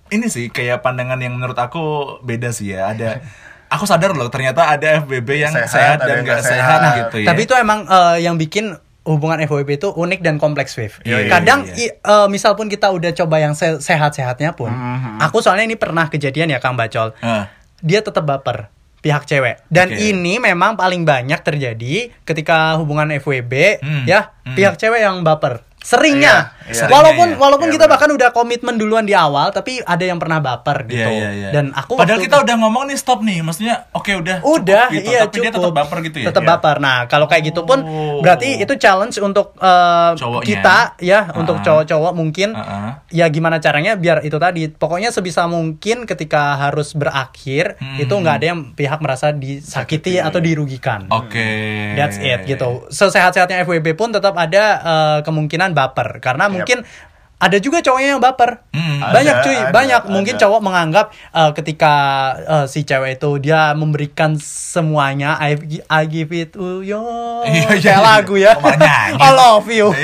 [0.08, 1.82] ini sih kayak pandangan yang menurut aku
[2.20, 2.90] beda sih ya.
[2.90, 3.20] Ada
[3.66, 6.96] aku sadar loh ternyata ada FBB yang Sehat, sehat, dan nggak sehat, sehat.
[7.00, 7.28] gitu ya.
[7.28, 10.98] Tapi itu emang eh, yang bikin hubungan FWB itu unik dan kompleks, Viv.
[11.00, 14.66] Iya, iya, Kadang iya, i- eh, misal pun kita udah coba yang se- sehat-sehatnya pun,
[14.68, 15.18] Mhm.
[15.20, 17.14] aku soalnya ini pernah kejadian ya Kang Bacol.
[17.20, 17.46] Ah.
[17.78, 20.00] dia tetap baper pihak cewek dan Oke.
[20.00, 24.56] ini memang paling banyak terjadi ketika hubungan FWB Hmm, ya hmm.
[24.56, 26.90] pihak cewek yang baper seringnya Iya, iya.
[26.90, 27.42] walaupun Seringnya, ya.
[27.46, 30.98] walaupun Iya, kita bahkan udah komitmen duluan di awal tapi ada yang pernah baper gitu
[30.98, 31.48] Iya, iya, iya.
[31.54, 35.08] dan aku padahal kita udah ngomong nih stop nih, maksudnya oke udah udah cukup gitu,
[35.08, 36.26] iya tapi dia tetap baper gitu ya.
[36.26, 36.50] tetap Iya.
[36.52, 38.18] baper nah kalau kayak gitu pun Oh.
[38.18, 40.42] berarti itu challenge untuk Cowoknya.
[40.44, 41.62] kita ya untuk Ah.
[41.62, 43.06] cowok-cowok mungkin Ah-ah.
[43.08, 48.00] ya gimana caranya biar itu tadi pokoknya sebisa mungkin ketika harus berakhir Hmm.
[48.00, 51.46] itu nggak ada yang pihak merasa disakiti atau dirugikan Oke.
[51.94, 52.88] That's it gitu.
[52.88, 56.24] Sesehat-sehatnya FWB pun tetap ada eh, kemungkinan baper.
[56.24, 56.88] Karena mungkin
[57.36, 58.64] ada juga cowoknya yang baper.
[58.72, 58.96] Hmm.
[58.98, 60.02] Banyak Ada, cuy, ada, banyak.
[60.02, 60.10] ada.
[60.10, 61.94] Mungkin cowok menganggap eh, ketika
[62.38, 65.52] eh, si cewek itu dia memberikan semuanya I,
[65.86, 66.96] I give it to you.
[67.44, 67.96] Iya, iya, Kayak iya.
[68.00, 68.52] lagu ya.
[69.16, 69.92] I love you.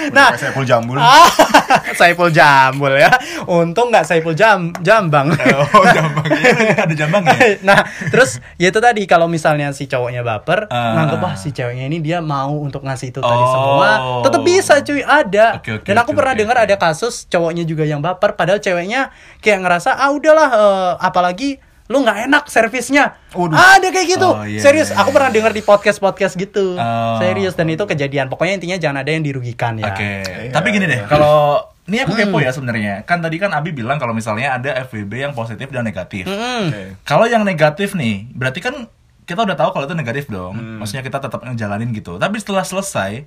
[0.00, 0.96] Nah, saya pul jambul.
[0.96, 1.28] ah,
[1.98, 3.12] Saipul Jambul ya.
[3.44, 5.28] Untung nggak Saipul Jam Jambang.
[5.28, 6.24] Oh, jambang.
[6.72, 7.60] Ada jambang ya.
[7.60, 10.96] nah, terus ya itu tadi kalau misalnya si cowoknya baper, Ah.
[10.96, 13.50] nganggep wah si ceweknya ini dia mau untuk ngasih itu tadi Oh.
[13.52, 13.90] semua,
[14.24, 15.60] tetap bisa cuy, ada.
[15.60, 16.56] Oke, oke, Dan aku oke, pernah oke, dengar.
[16.64, 22.06] Ada kasus cowoknya juga yang baper padahal ceweknya kayak ngerasa ah udahlah eh, apalagi lu
[22.06, 23.18] nggak enak servisnya.
[23.34, 23.58] Waduh.
[23.58, 24.30] Ada kayak gitu.
[24.30, 25.16] Oh, iya, Serius, iya, aku iya.
[25.18, 26.78] pernah dengar di podcast-podcast gitu.
[26.78, 27.18] Oh.
[27.18, 28.30] Serius dan itu kejadian.
[28.30, 29.90] Pokoknya intinya jangan ada yang dirugikan ya.
[29.90, 30.22] Oke.
[30.22, 31.10] Iya, Tapi gini deh, iya.
[31.10, 33.02] kalau ini aku kepo ya sebenarnya.
[33.02, 36.30] Kan tadi kan Abi bilang kalau misalnya ada FWB yang positif dan negatif.
[36.30, 36.70] Mm.
[36.70, 36.82] Oke.
[37.02, 38.86] Kalau yang negatif nih, berarti kan
[39.26, 40.54] kita udah tahu kalau itu negatif dong.
[40.58, 40.78] Hmm.
[40.82, 42.18] Maksudnya kita tetap ngejalanin gitu.
[42.18, 43.26] Tapi setelah selesai,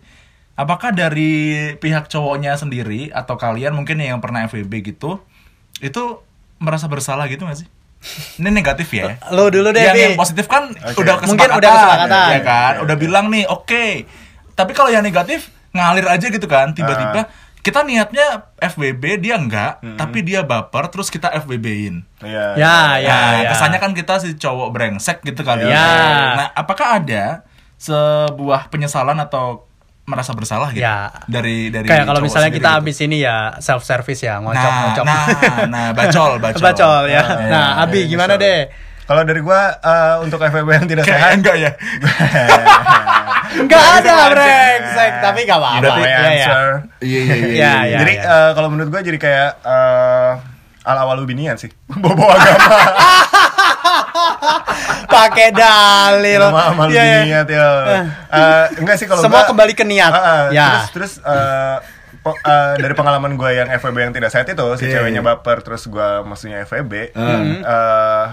[0.53, 1.31] apakah dari
[1.75, 5.17] pihak cowoknya sendiri atau kalian mungkin yang pernah FWB gitu,
[5.79, 6.03] itu
[6.57, 7.69] merasa bersalah gitu gak sih?
[8.37, 9.15] Ini negatif ya.
[9.35, 11.01] Lu dulu deh, yang, yang positif kan Oke.
[11.01, 12.27] udah Mungkin kesepakatan, udah kesepakatan.
[12.29, 12.73] ya kan?
[12.83, 13.85] Udah bilang nih, oke.
[14.53, 17.27] Tapi kalau yang negatif ngalir aja gitu kan, tiba-tiba Ah.
[17.59, 19.95] kita niatnya FWB dia enggak, Hmm.
[19.95, 22.03] tapi dia baper terus kita FWB-in.
[22.19, 22.59] Iya.
[22.59, 23.49] Ya, ya, nah, ya.
[23.49, 25.87] kesannya kan kita si cowok brengsek gitu kali Ya.
[26.37, 27.47] Nah, apakah ada
[27.79, 29.63] sebuah penyesalan atau
[30.03, 31.07] merasa bersalah gitu Ya.
[31.25, 32.77] dari dari Kayak kalau misalnya kita gitu?
[32.77, 35.05] habis ini ya self service ya, nah, ngocok-ngocok.
[35.05, 35.23] nah,
[35.65, 36.59] nah, bacol, bacol.
[36.61, 37.23] Bacol ya.
[37.23, 38.43] Nah, Nah, Abi iya, gimana bisa.
[38.43, 38.59] deh?
[39.03, 41.71] Kalau dari gua eh, untuk FWB yang tidak Kayak sehat, enggak ya?
[43.53, 45.79] Enggak ada bisa brengsek, tapi gak apa-apa.
[45.79, 46.25] Berarti Iya, iya.
[46.25, 46.65] answer.
[46.99, 47.97] Iya, iya, Iya, iya.
[47.99, 50.31] jadi eh, kalau menurut gua jadi kayak eh
[50.83, 51.69] ala awal binian sih.
[52.01, 52.75] Bobo agama.
[55.05, 56.41] Pakai dalil.
[56.41, 57.19] Sama amal Iya, iya.
[57.23, 57.67] niat ya.
[58.29, 60.09] Eh, enggak sih kalau Semua gua- kembali ke niat.
[60.09, 60.85] Ah, ah, Ya.
[60.89, 61.77] Terus terus eh,
[62.19, 64.93] po- eh, dari pengalaman gue yang FWB yang tidak sehat itu si Oke.
[64.93, 67.61] ceweknya baper terus gue maksudnya FWB Hmm.
[67.61, 68.25] eh,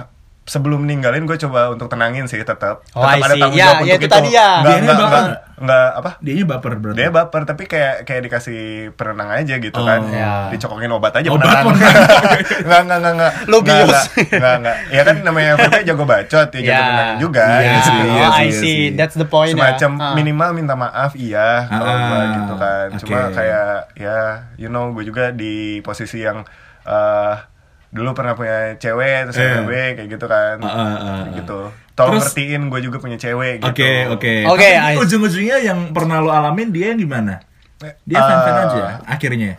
[0.50, 3.54] sebelum ninggalin gue coba untuk tenangin sih tetap Oh, tetap I see.
[3.54, 4.50] Ya, ya itu tadi nggak ya.
[4.60, 6.96] Dianya nggak bakal- nggak nggak apa Dianya baper berarti.
[6.96, 8.60] dia baper tapi kayak kayak dikasih
[8.92, 9.84] penenang aja gitu Oh.
[9.84, 10.50] kan Ya.
[10.50, 12.40] dicokokin obat aja Obat penenang penenang.
[12.66, 14.00] nggak nggak nggak nggak Lu Nggak, bius.
[14.10, 16.80] nggak, nggak nggak ya kan namanya FWB jago bacot ya jago Ya.
[16.82, 18.80] tenangin juga Iya sih, oh, iya I iya see.
[18.92, 20.02] That's the point semacam ya.
[20.02, 20.12] Ah.
[20.12, 24.18] minimal minta maaf iya kalau Ah, gua gitu kan cuma kayak ya
[24.56, 26.42] you know gue juga di posisi yang
[26.82, 27.34] eh
[27.90, 29.50] dulu pernah punya cewek terus Eh.
[29.52, 31.60] FWB kayak gitu kan Ah, ah, ah, Kayak gitu
[31.92, 34.34] tolong Terus- ngertiin gue juga punya cewek gitu Oke, oke.
[34.48, 37.42] Oke, I- ujung-ujungnya yang pernah lo alamin dia yang gimana?
[37.78, 39.58] Dia Eh, fan-fan aja akhirnya.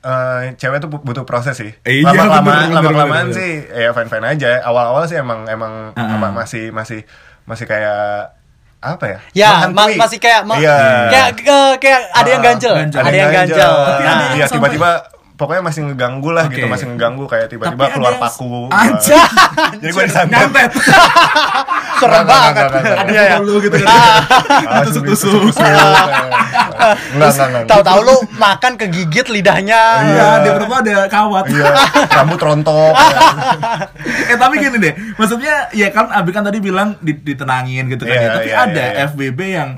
[0.00, 1.72] Eh, cewek tuh butuh proses sih.
[1.82, 4.60] Iya, lama bener, kelamaan, lama kelamaan sih ya fine fine aja.
[4.62, 6.14] Awal awal sih emang emang ah.
[6.14, 7.08] apa, masih masih
[7.42, 8.36] masih kayak
[8.78, 9.18] apa ya?
[9.32, 10.76] Ya, ma- masih kayak ma- Iya.
[11.08, 13.00] kayak eh, kayak ada yang ganjel, ganjel.
[13.00, 13.72] ada yang ganjel.
[13.72, 14.90] Tapi Nah, ada yang iya sampai- tiba-tiba
[15.34, 16.70] pokoknya masih ngeganggu lah gitu, Oke.
[16.70, 18.70] masih ngeganggu kayak tiba-tiba keluar yang- paku.
[18.70, 19.20] Aja.
[19.82, 20.30] Jadi gue disantet.
[20.32, 20.70] Nyantet.
[21.94, 22.54] Serem banget.
[22.54, 23.34] Ada Iya, iya.
[23.34, 23.88] foto lu gitu kan.
[24.64, 25.40] Ah, Tusuk-tusuk.
[25.50, 27.62] Enggak, enggak, enggak.
[27.66, 29.82] Tahu-tahu lu makan kegigit lidahnya.
[30.04, 31.44] Iya, dia berdua ada kawat.
[31.48, 31.70] Iya,
[32.12, 32.94] rambut rontok.
[34.30, 38.12] eh tapi gini deh, maksudnya ya kan Abi kan tadi bilang di- ditenangin gitu kan
[38.12, 38.30] Iya, ya.
[38.32, 39.06] Tapi iya, ada iya, iya.
[39.08, 39.70] FBB yang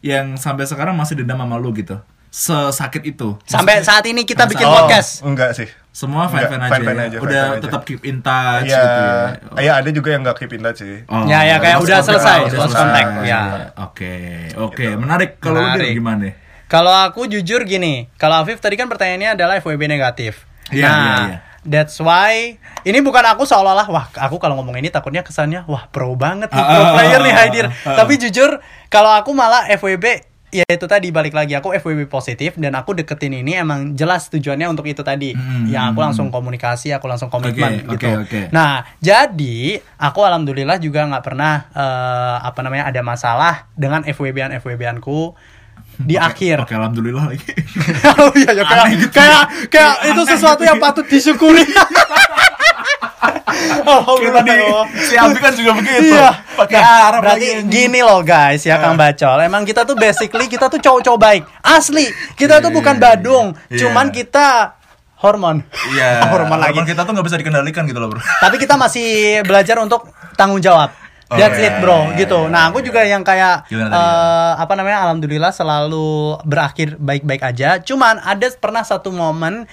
[0.00, 1.96] yang sampai sekarang masih dendam sama lu gitu.
[2.34, 3.38] Sesakit itu.
[3.46, 5.10] Sampai Maksudnya, saat ini kita sampai bikin saat- podcast.
[5.22, 5.68] Oh, enggak sih.
[5.88, 7.04] Semua fan-fan Enggak, aja, fan-fan ya?
[7.06, 7.62] aja, Udah aja.
[7.62, 9.62] tetap keep in touch Iya, gitu ya.
[9.62, 11.06] iya ada juga yang nggak keep in touch sih.
[11.06, 12.80] Oh, Ya, ya, kayak udah selesai, lah, lost selesai.
[12.82, 13.40] contact, ya.
[13.78, 14.14] Oke,
[14.58, 15.38] oke, menarik.
[15.38, 16.34] Kalau lu gimana?
[16.66, 20.42] Kalau aku jujur gini, kalau Afif tadi kan pertanyaannya adalah FWB negatif.
[20.68, 21.38] Iya, nah, iya, iya.
[21.62, 26.10] that's why ini bukan aku seolah-olah wah aku kalau ngomong ini takutnya kesannya wah pro
[26.14, 27.66] banget nih Ah, pro ah, player ah, nih Haidir.
[27.68, 27.94] ah.
[27.94, 28.58] Tapi jujur
[28.88, 30.24] kalau aku malah FWB
[30.54, 34.70] ya itu tadi balik lagi aku FWB positif dan aku deketin ini emang jelas tujuannya
[34.70, 35.34] untuk itu tadi.
[35.34, 38.06] Hmm, yang aku langsung komunikasi, aku langsung komitmen Oke, gitu.
[38.06, 38.40] oke, oke.
[38.54, 45.34] Nah, jadi aku alhamdulillah juga nggak pernah eh, apa namanya ada masalah dengan FWB-an FWB-anku
[46.08, 46.56] di Oke, akhir.
[46.66, 47.50] Oke, alhamdulillah lagi.
[48.18, 49.10] oh iya ya kayak gitu.
[49.10, 50.82] kayak kayak Iya, itu sesuatu gitu yang ya.
[50.82, 51.62] patut disyukuri.
[53.64, 54.56] Kayak tadi
[55.00, 56.12] si Abi kan juga begitu.
[56.12, 56.28] Iya.
[56.54, 57.68] Pakai Nah, Arab berarti lagi.
[57.68, 59.38] gini loh guys ya Kang Bacol.
[59.40, 61.42] Emang kita tuh basically kita tuh cowok-cowok baik.
[61.60, 62.06] Asli.
[62.34, 63.46] Kita tuh Iya, bukan iya, badung.
[63.68, 63.78] iya.
[63.80, 64.76] Cuman kita
[65.18, 65.56] hormon.
[65.90, 66.24] Iya.
[66.32, 66.78] hormon lagi.
[66.84, 68.20] kita tuh nggak bisa dikendalikan gitu loh, Bro.
[68.20, 70.92] Tapi kita masih belajar untuk tanggung jawab.
[71.32, 72.36] Oh, That's iya, it bro, iya, gitu.
[72.46, 72.86] iya, nah iya, aku iya.
[72.86, 77.80] juga yang kayak Gimana tadi, eh, apa namanya, alhamdulillah selalu berakhir baik-baik aja.
[77.80, 79.64] Cuman ada pernah satu momen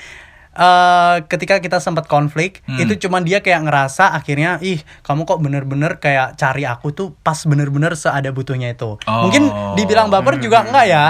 [0.51, 2.75] eh ketika kita sempat konflik, Hmm.
[2.77, 7.39] itu cuman dia kayak ngerasa akhirnya, ih kamu kok bener-bener kayak cari aku tuh pas
[7.41, 8.99] bener-bener seada butuhnya itu.
[8.99, 9.21] Oh.
[9.23, 11.05] Mungkin dibilang baper juga enggak ya.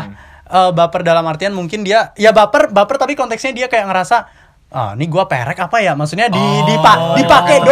[0.45, 4.17] Eh, baper dalam artian mungkin dia, ya baper, baper tapi konteksnya dia kayak ngerasa
[4.71, 5.99] Ah, ini gua perek apa ya?
[5.99, 6.63] Maksudnya di Oh.
[6.63, 7.67] dipa- dipakai I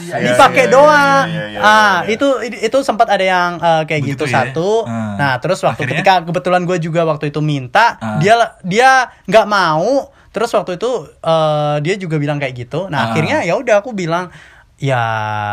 [0.00, 0.32] see.
[0.32, 0.96] dipakai Iya, iya,
[1.28, 4.48] iya, iya, ah, itu itu sempat ada yang eh, kayak Begitu gitu ya?
[4.48, 4.88] satu.
[4.88, 5.12] Ah.
[5.12, 6.00] Nah, terus waktu Akhirnya?
[6.00, 8.16] ketika kebetulan gue juga waktu itu minta, Ah.
[8.16, 8.32] dia
[8.64, 8.90] dia
[9.28, 10.08] nggak mau.
[10.32, 12.88] Terus waktu itu eh, dia juga bilang kayak gitu.
[12.88, 12.90] Ah.
[12.90, 14.32] Nah, akhirnya ya udah aku bilang
[14.80, 15.00] ya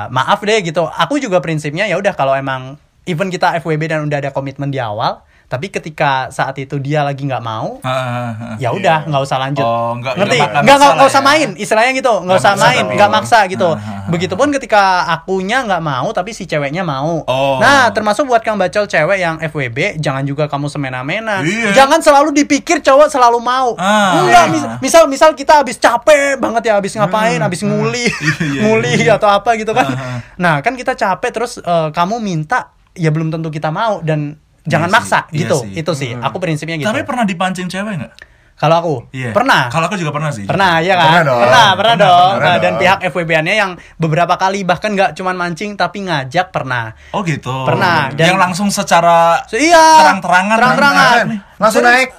[0.10, 0.88] maaf deh gitu.
[0.88, 4.82] Aku juga prinsipnya ya udah kalau emang even kita FWB dan udah ada komitmen di
[4.82, 8.56] awal, tapi ketika saat itu dia lagi nggak mau, ah, ah.
[8.56, 11.26] ya udah nggak usah lanjut Oh, nggak- ngerti nggak- nggak usah ya.
[11.26, 12.94] main istilahnya gitu nggak usah main tapi.
[12.94, 14.06] nggak maksa gitu ah, ah.
[14.08, 17.58] begitupun ketika akunya nggak mau tapi si ceweknya mau Oh.
[17.58, 21.74] nah termasuk buat kang bacol cewek yang FWB jangan juga kamu semena-mena Iya.
[21.76, 24.22] jangan selalu dipikir cowok selalu mau Ah.
[24.22, 28.92] enggak mis- misal misal kita habis capek banget ya habis ngapain habis nguli Iya, nguli
[28.94, 29.14] iya, iya.
[29.16, 30.18] atau apa gitu kan Ah, ah.
[30.38, 34.38] nah kan kita capek terus eh, kamu minta ya belum tentu kita mau dan
[34.70, 35.74] jangan Iya maksa iya gitu sih.
[35.76, 38.14] itu sih aku prinsipnya gitu Tapi pernah dipancing cewek nggak?
[38.56, 39.32] kalau aku Iya.
[39.32, 40.44] pernah Kalau aku juga pernah sih.
[40.44, 41.08] Pernah ya kan?
[41.10, 41.40] Pernah dong.
[41.40, 42.32] Pernah, pernah, Pernah, dong.
[42.36, 42.82] pernah Nah, dan dong.
[42.82, 46.92] pihak FWB-annya yang beberapa kali bahkan nggak cuman mancing tapi ngajak pernah.
[47.10, 47.56] Oh gitu.
[47.64, 49.80] Pernah, dan- Yang langsung secara So, iya.
[50.04, 50.58] terang-terangan.
[50.60, 51.26] Terang-terangan.
[51.60, 52.10] Langsung naik.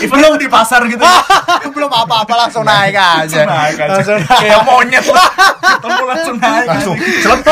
[0.10, 1.04] Belum di pasar gitu.
[1.76, 3.20] Belum apa-apa langsung naik aja.
[3.20, 3.92] Langsung naik aja.
[4.00, 4.40] Langsung naik.
[4.40, 5.04] Kayak monyet.
[5.04, 6.66] Ketemu langsung naik.
[6.66, 7.44] Langsung celep.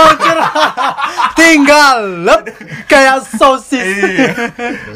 [1.36, 2.42] Tinggal lep
[2.88, 3.84] kayak sosis.
[4.00, 4.32] Iya.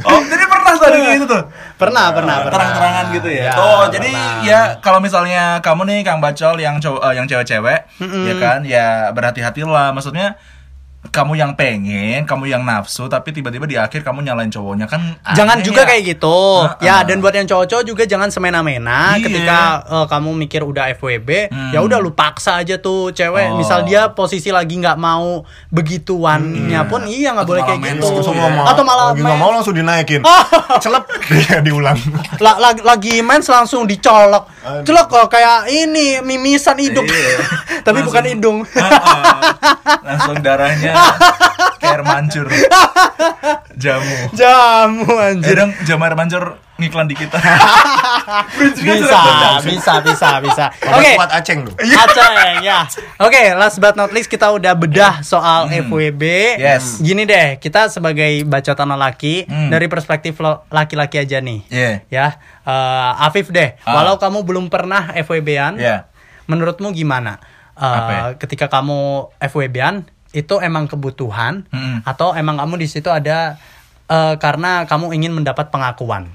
[0.01, 1.43] Oh, jadi pernah tadi gitu tuh.
[1.77, 2.53] Pernah, pernah, pernah.
[2.57, 3.45] terang-terangan gitu ya.
[3.51, 4.47] Ya, oh, jadi pernah.
[4.47, 8.87] ya kalau misalnya kamu nih Kang Bacol yang cow- eh, yang cewek-cewek, ya kan, ya
[9.11, 9.91] berhati-hatilah.
[9.91, 10.39] Maksudnya
[11.05, 15.59] kamu yang pengen, kamu yang nafsu, tapi tiba-tiba di akhir kamu nyalain cowoknya kan Jangan
[15.59, 15.89] aneh juga ya.
[15.89, 16.39] kayak gitu.
[16.63, 16.79] Heeh.
[16.81, 19.23] Ya, dan buat yang cowok-cowok juga jangan semena-mena Iya.
[19.23, 21.71] ketika eh, kamu mikir udah FWB, Hmm.
[21.71, 23.51] ya udah lu paksa aja tuh cewek.
[23.51, 23.59] Oh.
[23.59, 26.87] Misal dia posisi lagi nggak mau begituannya Iya.
[26.87, 28.07] pun iya nggak Atau boleh kayak gitu.
[28.09, 28.49] langsung ya.
[28.49, 30.21] mau, Atau malah lagi nggak mau langsung dinaikin.
[30.85, 31.05] Celep.
[31.43, 31.97] Iya diulang.
[32.39, 34.45] La- la- lagi mens langsung dicolok.
[34.63, 34.85] Aduh.
[34.85, 37.05] Celok kok kayak ini mimisan hidung.
[37.05, 37.43] Iya.
[37.83, 38.59] Tapi Langsung- bukan hidung.
[38.63, 39.41] Heeh.
[40.03, 40.92] Langsung darahnya
[41.79, 42.47] kayak air mancur.
[43.75, 44.17] Jamu.
[44.33, 45.57] Jamu Eh anjir.
[45.57, 46.45] dong, jamu air mancur
[46.77, 47.37] ngiklan di kita.
[48.79, 49.21] bisa,
[49.63, 50.65] bisa, bisa, bisa.
[50.83, 50.99] Oke.
[50.99, 51.11] Oke.
[51.15, 51.75] Kuat aceng tuh.
[51.79, 52.87] Aceng ya.
[53.19, 56.23] Oke, last but not least kita udah bedah soal FWB.
[56.57, 56.61] Hmm.
[56.61, 56.99] Yes.
[56.99, 59.69] Gini deh, kita sebagai bacotan lelaki Hmm.
[59.69, 60.39] dari perspektif
[60.69, 61.61] laki-laki aja nih.
[61.69, 61.93] Iya.
[62.09, 62.27] Ya,
[62.63, 63.79] eh, Afif deh.
[63.83, 64.01] Ah.
[64.01, 66.09] Walau kamu belum pernah FWB-an, Iya.
[66.45, 67.39] menurutmu gimana?
[67.73, 68.23] Eh, Apa ya?
[68.37, 72.05] ketika kamu FWB-an itu emang kebutuhan Mm-mm.
[72.09, 73.61] atau emang kamu di situ ada
[74.09, 76.33] eh, karena kamu ingin mendapat pengakuan?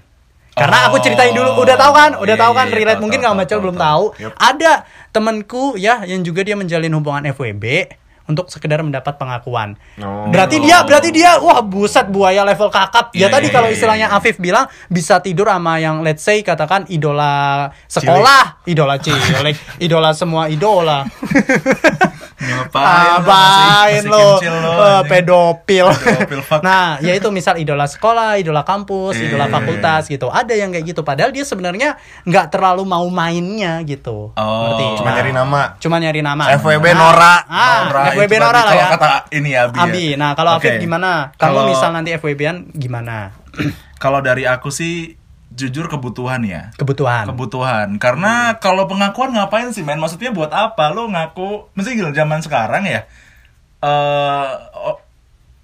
[0.57, 3.37] Karena aku ceritain dulu, udah tahu kan, udah Iya, tahu kan, iya, relate mungkin kalau
[3.37, 4.03] Macel tahu, belum tahu.
[4.41, 7.93] Ada temenku ya yang juga dia menjalin hubungan FWB
[8.27, 9.79] untuk sekedar mendapat pengakuan.
[10.01, 10.27] Oh.
[10.33, 13.15] Berarti dia, berarti dia, wah buset buaya level kakap.
[13.15, 14.17] Ya Iya, tadi iya, kalau iya, istilahnya iya.
[14.19, 20.51] Afif bilang bisa tidur sama yang let's say katakan idola sekolah, idola cilik, idola semua
[20.51, 21.05] idola.
[22.37, 22.77] Ngapain
[23.17, 25.87] lo, Abain masih- masih lo, lo, eh, pedofil.
[26.61, 30.29] Nah, ya itu misal idola sekolah, idola kampus, Iya, idola iya, fakultas gitu.
[30.29, 31.01] Ada yang kayak gitu.
[31.01, 34.31] Padahal dia sebenarnya nggak terlalu mau mainnya gitu.
[34.31, 34.53] Oh.
[34.69, 35.01] Ngerti?
[35.01, 35.61] Cuma Nah, nyari nama.
[35.77, 36.43] Cuma nyari nama.
[36.53, 37.35] FWB Nah, Nora.
[37.43, 38.87] Ah, Nora, FWB itu Nora lah ya.
[38.93, 40.05] kata ini ya, Abi.
[40.13, 40.15] ya.
[40.15, 41.33] Nah, kalau Afif gimana?
[41.33, 43.33] Kamu Kalau- misal nanti FWB-an gimana?
[43.97, 45.17] Kalau dari aku sih
[45.57, 46.69] jujur kebutuhan ya.
[46.77, 47.25] Kebutuhan.
[47.25, 47.87] Kebutuhan.
[47.97, 49.97] Karena kalau pengakuan ngapain sih, men?
[49.97, 50.93] Maksudnya buat apa?
[50.93, 53.09] Lo ngaku, mesti gila zaman sekarang ya.
[53.81, 54.47] Eh
[54.77, 55.01] o-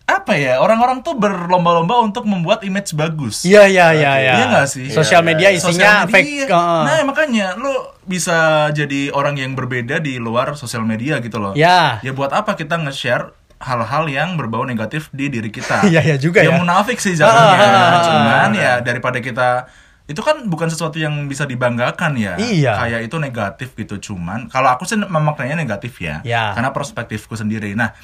[0.04, 0.60] apa ya?
[0.60, 3.48] Orang-orang tuh berlomba-lomba untuk membuat image bagus.
[3.48, 4.34] Iya, iya, iya, iya.
[4.36, 4.86] Iya nggak sih?
[4.89, 6.26] Sosial Iya, media isinya Sosial fake.
[6.44, 6.46] media.
[6.52, 7.74] uh, Nah, makanya lo
[8.04, 8.38] bisa
[8.70, 11.56] jadi orang yang berbeda di luar sosial media gitu loh.
[11.56, 12.04] Ya.
[12.04, 13.32] Ya buat apa kita nge-share
[13.64, 15.82] hal-hal yang berbau negatif di diri kita?
[15.89, 16.52] Iya, iya juga ya.
[16.54, 17.64] munafik sih jatuhnya.
[17.64, 18.60] ah, Cuman ah.
[18.60, 19.72] ya daripada kita
[20.04, 22.36] itu kan bukan sesuatu yang bisa dibanggakan ya.
[22.36, 22.76] Iya.
[22.76, 23.95] Kayak itu negatif gitu.
[24.12, 26.20] Cuman kalau aku sih memaknainya negatif ya.
[26.28, 26.51] Ya.
[26.51, 27.72] Karena perspektifku sendiri.
[27.72, 27.95] Nah,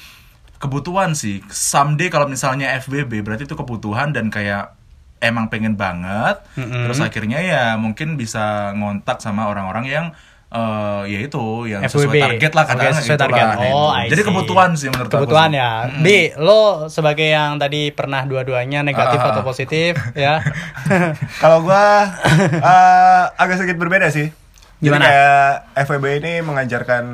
[0.56, 1.44] kebutuhan sih.
[1.52, 4.72] Someday kalau misalnya FBB berarti itu kebutuhan dan kayak
[5.20, 6.40] emang pengen banget.
[6.56, 6.88] Mm-mm.
[6.88, 10.06] Terus akhirnya ya mungkin bisa ngontak sama orang-orang yang
[10.50, 12.16] eh ya itu yang sesuai FWB.
[12.20, 13.44] target lah kadang sesuai gitu target.
[13.44, 13.54] lah.
[13.54, 14.10] Nah, Oh, itu.
[14.10, 15.70] Jadi kebutuhan sih menurut aku Kebutuhan ya.
[15.86, 16.02] Mm-mm.
[16.02, 19.30] Bi, lo sebagai yang tadi pernah dua-duanya negatif Ah.
[19.30, 20.42] atau positif ya.
[21.42, 22.10] Kalau gua
[22.50, 24.30] eh, agak sedikit berbeda sih.
[24.78, 24.98] Gimana?
[24.98, 27.04] Jadi kayak FWB ini mengajarkan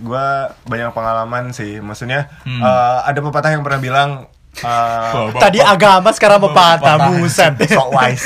[0.00, 0.26] gua
[0.62, 1.78] banyak pengalaman sih.
[1.78, 2.60] Maksudnya Hmm.
[2.60, 4.10] eh, ada pepatah yang pernah bilang
[4.58, 7.52] eh, Tadi agama sekarang pepatah, buset.
[7.66, 8.24] so wise.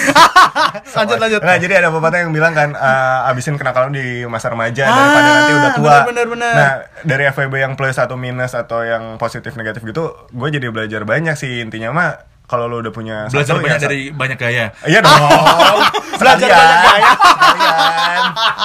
[0.97, 1.41] lanjut lanjut.
[1.41, 5.29] Nah, jadi ada pepatah yang bilang kan eh, abisin kenakalan di masa remaja Ah, daripada
[5.33, 5.91] nanti udah tua.
[5.91, 6.53] bener, bener, bener.
[6.53, 6.73] Nah,
[7.03, 11.35] dari FWB yang plus atau minus atau yang positif negatif gitu, gue jadi belajar banyak
[11.35, 12.11] sih intinya mah
[12.51, 14.75] kalau lo udah punya Belajar satu, banyak ya, dari banyak gaya.
[14.83, 15.23] Iya dong.
[16.19, 16.59] Belajar Sekalian.
[16.59, 17.11] banyak gaya.
[17.15, 18.25] Sekalian.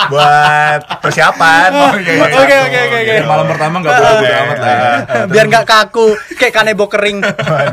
[0.09, 1.69] Buat persiapan.
[1.69, 2.23] Oh, iya, iya.
[2.33, 3.15] Oke, oke, oke, oke.
[3.29, 4.33] Malam pertama nggak bodo-bodo Oke.
[4.41, 4.91] amat lah ya.
[5.29, 7.21] Biar nggak kaku kayak kanebo kering.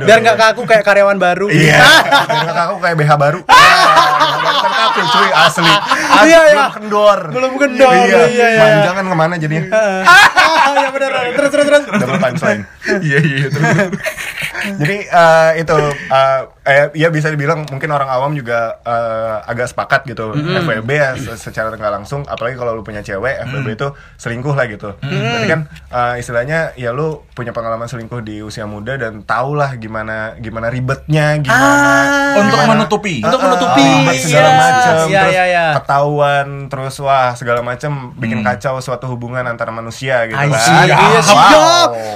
[0.05, 1.49] Biar nggak kaku kayak karyawan baru.
[1.49, 1.81] Iya.
[2.29, 3.41] Biar nggak kaku kayak BH baru.
[4.53, 5.67] Kan kaku cuy asli.
[5.67, 6.55] Asli Iya, iya.
[6.55, 7.19] belum kendor.
[7.31, 8.21] Belum kendor, Iya.
[8.29, 8.61] iya, iya.
[8.63, 9.65] Manjangan ke mana jadinya?
[10.79, 11.11] ya benar.
[11.33, 11.83] Terus terus terus.
[11.93, 12.63] Double punchline.
[13.03, 13.69] Iya iya terus.
[14.75, 15.77] Jadi eh, itu
[16.09, 21.11] eh, eh, ya bisa dibilang mungkin orang awam juga eh, agak sepakat gitu FWB ya
[21.15, 24.95] se- secara nggak langsung apalagi kalau lu punya cewek FWB itu selingkuh lah gitu.
[24.97, 29.75] Berarti kan eh, istilahnya ya lu punya pengalaman selingkuh di usia muda dan tau lah
[29.75, 32.39] gimana gimana ribetnya gimana Ah.
[32.39, 33.15] Untuk menutupi.
[33.21, 34.59] Untuk Eh, eh, menutupi, ribet segala iya.
[34.59, 35.67] macam Iya, terus iya, iya.
[35.79, 40.51] ketahuan terus wah segala macam bikin kacau suatu hubungan antara manusia gitu kan.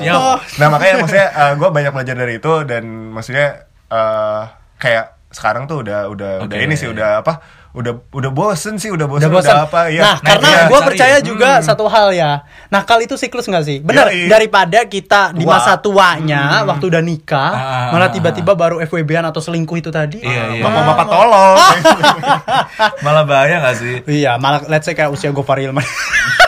[0.03, 0.42] Iya, Wow.
[0.61, 2.84] Nah makanya maksudnya gue banyak belajar dari itu dan
[3.14, 4.42] maksudnya eh
[4.76, 6.64] kayak sekarang tuh udah udah udah Oke.
[6.64, 7.42] ini sih udah apa
[7.77, 10.74] udah udah bosen sih udah Udah bosen udah, apa ya Nah, Nah, karena iya, gue
[10.74, 10.87] cari.
[10.89, 12.41] percaya juga satu hal ya.
[12.66, 13.79] Nakal itu siklus nggak sih?
[13.79, 14.09] Bener.
[14.09, 14.27] Yoi.
[14.27, 15.55] Daripada kita di Tua.
[15.55, 17.89] masa tuanya, waktu udah nikah, Ah.
[17.91, 20.18] malah tiba-tiba baru FWB-an atau selingkuh itu tadi.
[20.18, 20.62] Iya, iya.
[20.62, 21.57] bapak-bapak tolong
[23.05, 23.95] Malah bahaya gak sih?
[24.07, 25.85] Iya, malah let's say kayak usia Gofar Hilman.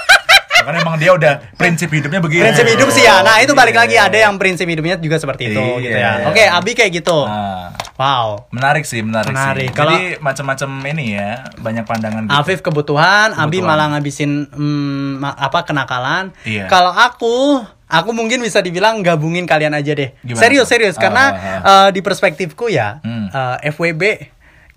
[0.69, 2.45] Karena emang dia udah prinsip hidupnya begini.
[2.45, 3.25] prinsip hidup sih ya.
[3.25, 3.81] Nah, itu balik Iya.
[3.81, 5.81] lagi ada yang prinsip hidupnya juga seperti itu Iya.
[5.81, 6.13] gitu ya.
[6.29, 7.25] Oke, Abi kayak gitu.
[7.25, 8.47] Nah, Wow.
[8.51, 9.65] menarik sih, menarik, Menarik.
[9.65, 9.75] sih.
[9.75, 12.37] Kalau- Jadi macam-macam ini ya, banyak pandangan gitu.
[12.37, 13.65] Afif kebutuhan, Abi Kebutuhan.
[13.67, 16.37] malah ngabisin hmm, apa kenakalan.
[16.45, 16.69] Iya.
[16.69, 20.13] Kalau aku aku mungkin bisa dibilang gabungin kalian aja deh.
[20.21, 23.33] Gimana serius serius Ah, karena ah, eh, di perspektifku ya Hmm.
[23.33, 24.03] eh, FWB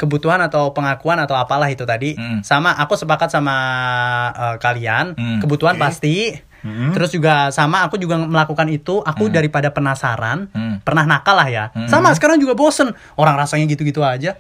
[0.02, 2.42] kebutuhan atau pengakuan atau apalah itu tadi Hmm.
[2.42, 3.56] sama aku sepakat sama
[4.32, 5.38] eh, kalian Hmm.
[5.38, 6.34] kebutuhan pasti
[6.94, 10.78] terus juga sama aku juga melakukan itu aku daripada penasaran Hmm.
[10.80, 14.38] pernah nakal lah ya sama sekarang juga bosen orang rasanya gitu-gitu aja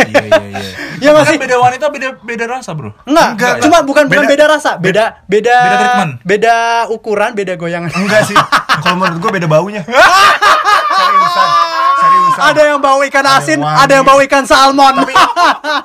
[0.00, 0.60] iya iya iya.
[1.04, 2.92] Ya masih- beda wanita beda beda rasa, Bro.
[3.04, 3.54] Enggak, Enggak.
[3.60, 6.12] cuma bukan bukan Beda- beda rasa, beda beda beda treatment.
[6.22, 6.54] beda
[6.88, 7.88] ukuran, beda goyangan.
[7.90, 8.36] Enggak sih.
[8.82, 9.80] Kalau menurut gue beda baunya.
[10.96, 11.48] Seriusan.
[12.00, 12.42] Seriusan.
[12.42, 13.78] Ada yang bau ikan Ada asin, wangi.
[13.78, 14.94] ada yang bau ikan salmon.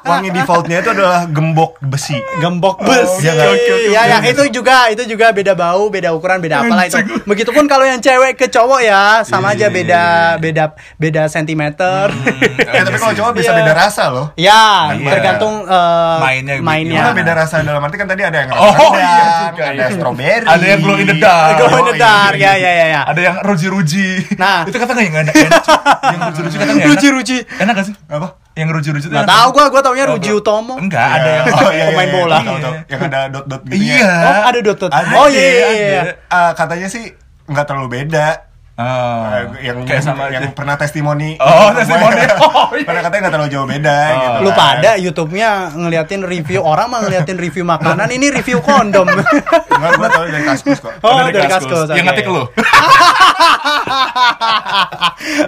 [0.02, 2.16] wangi defaultnya itu adalah gembok besi.
[2.38, 3.26] Gembok Oh, besi.
[3.26, 6.98] iya oke, ya, ya, itu juga itu juga beda bau, beda ukuran, beda apalah itu.
[7.24, 10.38] Begitupun kalau yang cewek ke cowok ya, sama aja Iya, beda iya.
[10.38, 10.64] beda
[10.96, 12.14] beda sentimeter.
[12.62, 13.60] Ya, tapi kalau cowok bisa Iya.
[13.60, 14.28] beda rasa loh.
[14.36, 15.10] ya, Iya.
[15.10, 16.64] tergantung eh, Mainnya gitu.
[16.64, 17.02] mainnya.
[17.02, 19.16] Gimana beda rasa dalam arti kan tadi ada yang Oh, rendang, iya
[19.50, 19.88] juga, ada iya.
[19.92, 21.50] strawberry, Ada yang glow in the dark.
[21.58, 22.70] Glow in the Oh, iya, dark, iya, ya iya.
[22.70, 23.02] ya ya ya.
[23.06, 24.08] Ada yang ruji-ruji.
[24.38, 24.62] Nah.
[24.66, 25.48] itu kata nggak yang enak, cuy.
[26.08, 26.90] Yang ruji-ruji kata nggak enak.
[26.92, 27.38] Ruji-ruji.
[27.58, 27.96] Enak gak sih?
[28.08, 28.28] Apa?
[28.54, 29.36] Yang ruji-ruji itu Nggak enak.
[29.36, 30.30] tahu gua, gua taunya Oh, Ruji.
[30.32, 30.74] Utomo.
[30.76, 32.38] Enggak, ada yang Oh, iya, iya, pemain iya, bola.
[32.86, 34.14] Yang ada dot-dot gitu Iya.
[34.16, 34.92] Oh, ada dot-dot.
[34.94, 36.02] Oh, iya, iya, iya.
[36.26, 37.04] Eh, katanya sih
[37.46, 38.28] nggak terlalu beda.
[38.76, 40.52] Oh, Eh, yang kayak sama yang aja.
[40.52, 41.36] pernah testimoni.
[41.38, 42.20] Oh, testimoni.
[42.56, 42.84] Oh, iya.
[42.84, 44.16] Pernah katanya nggak terlalu jauh beda Oh.
[44.18, 44.38] gitu.
[44.38, 44.58] Lu kan.
[44.58, 49.08] pada YouTube-nya ngeliatin review orang mah ngeliatin review makanan, ini review kondom.
[49.08, 50.92] Enggak, gua tahu dari kaskus kok.
[51.02, 51.88] Oh, Dari dari Kaskus.
[51.88, 51.88] Kaskus.
[51.90, 52.10] Yang oke.
[52.10, 52.44] ngetik lu.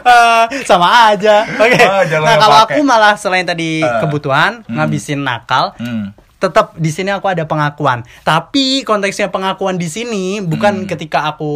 [0.08, 1.44] Eh, sama aja.
[1.58, 1.78] Oke.
[1.80, 4.00] Oh, jangan nah, kalau aku malah selain tadi Eh.
[4.02, 6.12] kebutuhan, ngabisin nakal, Hmm.
[6.38, 8.06] tetap di sini aku ada pengakuan.
[8.22, 10.88] Tapi konteksnya pengakuan di sini bukan Hmm.
[10.88, 11.54] ketika aku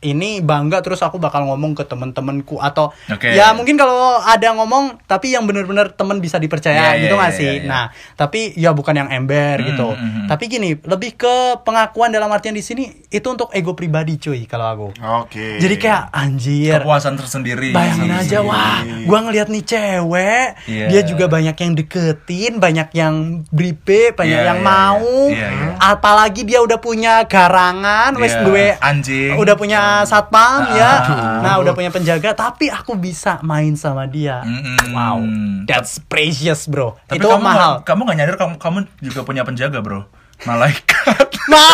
[0.00, 3.30] ini bangga terus aku bakal ngomong ke temen-temenku atau Oke.
[3.30, 7.32] ya mungkin kalau ada ngomong tapi yang bener-bener temen bisa dipercaya Iya, gitu iya, nggak
[7.32, 7.66] iya, sih iya.
[7.66, 7.84] nah
[8.14, 10.26] tapi ya bukan yang ember Hmm, gitu hmm, hmm.
[10.26, 14.66] tapi gini lebih ke pengakuan dalam artian di sini itu untuk ego pribadi cuy kalau
[14.68, 14.88] aku
[15.22, 15.58] Oke.
[15.58, 17.70] jadi kayak anjir Kepuasan tersendiri.
[17.70, 20.86] Bayangin aja, wah, gua ngeliat nih cewek, Iya.
[20.88, 23.14] dia juga banyak yang deketin, banyak yang
[23.48, 25.12] bribe, banyak Iya, yang iya, mau.
[25.28, 25.36] iya.
[25.36, 25.70] Iya, iya.
[25.76, 29.34] Apalagi dia udah punya garangan, wes Iya, gue anjing.
[29.36, 30.92] udah punya satpam ya.
[31.04, 34.42] ah, Nah, udah punya penjaga, tapi aku bisa main sama dia.
[34.90, 35.22] Wow,
[35.64, 36.96] that's precious, bro.
[37.06, 37.72] Tapi Itu kamu mahal.
[37.80, 40.00] Gak, kamu gak nyadar kamu, kamu juga punya penjaga, Bro.
[40.44, 41.26] Malaikat.
[41.48, 41.72] Nah,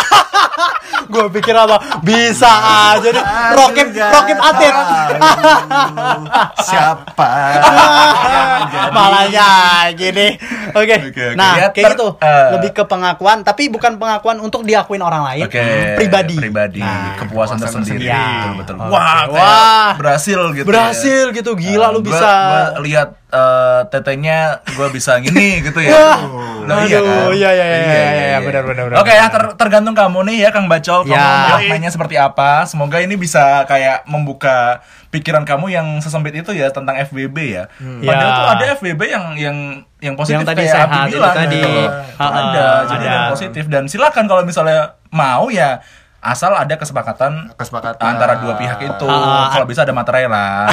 [1.10, 1.98] gue pikir apa?
[1.98, 2.46] Bisa
[2.94, 3.24] aja deh.
[3.58, 4.70] Rokip, rokip atit.
[6.62, 7.28] Siapa?
[8.90, 9.26] Malah
[9.92, 10.38] gini.
[10.70, 10.94] Oke.
[11.00, 11.26] Oke, oke.
[11.34, 12.08] Nah, Ya, kayak gitu.
[12.18, 12.54] eh.
[12.54, 15.42] Lebih ke pengakuan, tapi bukan pengakuan untuk diakuin orang lain.
[15.42, 15.98] Oke.
[15.98, 16.38] Pribadi.
[16.38, 16.78] Pribadi.
[16.78, 18.06] Nah, kepuasan kepuasan tersendiri.
[18.06, 18.54] tersendiri.
[18.54, 18.74] Betul, betul.
[18.78, 18.94] Oke.
[18.94, 19.90] Wah, Wah.
[19.98, 20.66] berhasil gitu.
[20.66, 21.34] Berhasil ya.
[21.34, 21.50] gitu.
[21.54, 22.30] Gila lu Gua- bisa.
[22.30, 25.90] Gua lihat eh, tetenya gue bisa gini gitu ya.
[25.90, 26.18] Wah.
[26.64, 28.96] Loh, Aduh, iya, iya, iya, iya, iya, benar, benar, benar.
[28.96, 31.60] Oke ya, ter- tergantung kamu nih ya Kang Bacol, kamu Ya.
[31.60, 32.64] maknanya seperti apa.
[32.64, 34.80] Semoga ini bisa kayak membuka
[35.10, 37.64] pikiran kamu yang sesempit itu ya tentang FBB ya.
[38.00, 38.34] Padahal Ya.
[38.34, 39.56] tuh ada FBB yang yang
[40.00, 41.54] yang positif Yang tadi kayak sehat bilang tadi.
[41.54, 41.68] gitu
[42.14, 43.12] ha, ada, jadi ada.
[43.12, 44.80] yang positif dan silakan kalau misalnya
[45.10, 45.80] mau ya
[46.24, 48.00] asal ada kesepakatan Kesepakatan.
[48.02, 49.04] antara dua pihak itu.
[49.04, 50.72] Ah, kalau bisa ada materai lah.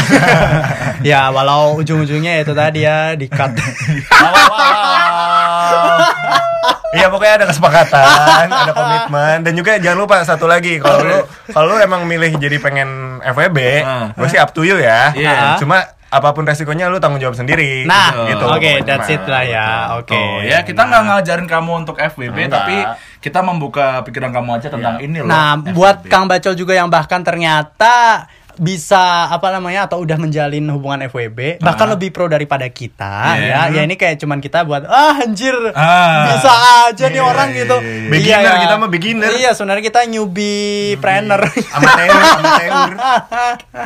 [1.04, 3.52] ya, walau ujung-ujungnya itu tadi ya di-cut.
[6.92, 11.66] Iya pokoknya ada kesepakatan, ada komitmen dan juga jangan lupa satu lagi kalau lu kalau
[11.72, 12.90] lu emang milih jadi pengen
[13.24, 14.12] FWB, Ah.
[14.12, 15.16] gue sih up to you ya.
[15.16, 15.56] Iya.
[15.56, 17.88] Cuma apa pun resikonya lu tanggung jawab sendiri.
[17.88, 18.44] Nah, gitu.
[18.44, 19.16] oke, pokoknya that's mah.
[19.16, 19.68] it lah ya.
[19.96, 20.12] Oke.
[20.12, 22.52] Tuh, ya kita nggak ngajarin kamu untuk FWB Enggak.
[22.52, 22.76] tapi
[23.24, 25.06] kita membuka pikiran kamu aja tentang Iya.
[25.08, 25.32] ini loh.
[25.32, 25.72] Nah, FWB.
[25.72, 28.28] buat Kang Bacol juga yang bahkan ternyata
[28.62, 31.92] bisa apa namanya atau udah menjalin hubungan FWB bahkan Ah.
[31.92, 33.66] lebih pro daripada kita Yeah.
[33.68, 36.30] ya ya ini kayak cuman kita buat ah anjir Ah.
[36.30, 36.52] bisa
[36.86, 38.02] aja nih Yeah, orang yeah, gitu yeah, yeah.
[38.02, 38.62] Iya, Beginner, ya.
[38.62, 39.30] kita mah beginner.
[39.34, 40.62] iya sebenarnya kita newbie
[40.96, 42.72] planner Amateur, amateur.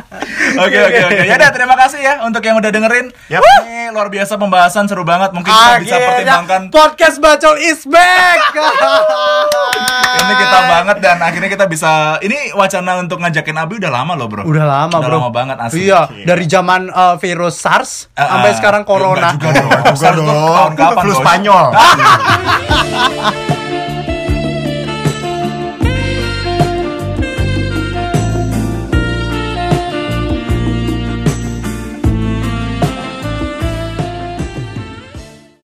[0.58, 1.22] Oke oke oke.
[1.22, 3.12] Ya udah terima kasih ya untuk yang udah dengerin.
[3.28, 3.42] Yap.
[3.62, 5.32] Ini luar biasa pembahasan seru banget.
[5.32, 8.40] Mungkin kita bisa pertimbangkan podcast Bacol is back
[10.18, 14.26] ini kita banget dan akhirnya kita bisa ini wacana untuk ngajakin Abi udah lama loh,
[14.26, 14.42] Bro.
[14.44, 15.16] Udah lama, udah bro.
[15.18, 15.86] lama banget asli.
[15.86, 18.54] Iya, dari zaman uh, virus SARS Ah, sampai ah.
[18.54, 19.28] sekarang corona.
[19.32, 19.70] juga dong.
[19.94, 20.26] Juga dong.
[20.26, 21.12] tahun kapan, Flu?
[21.16, 21.66] Spanyol.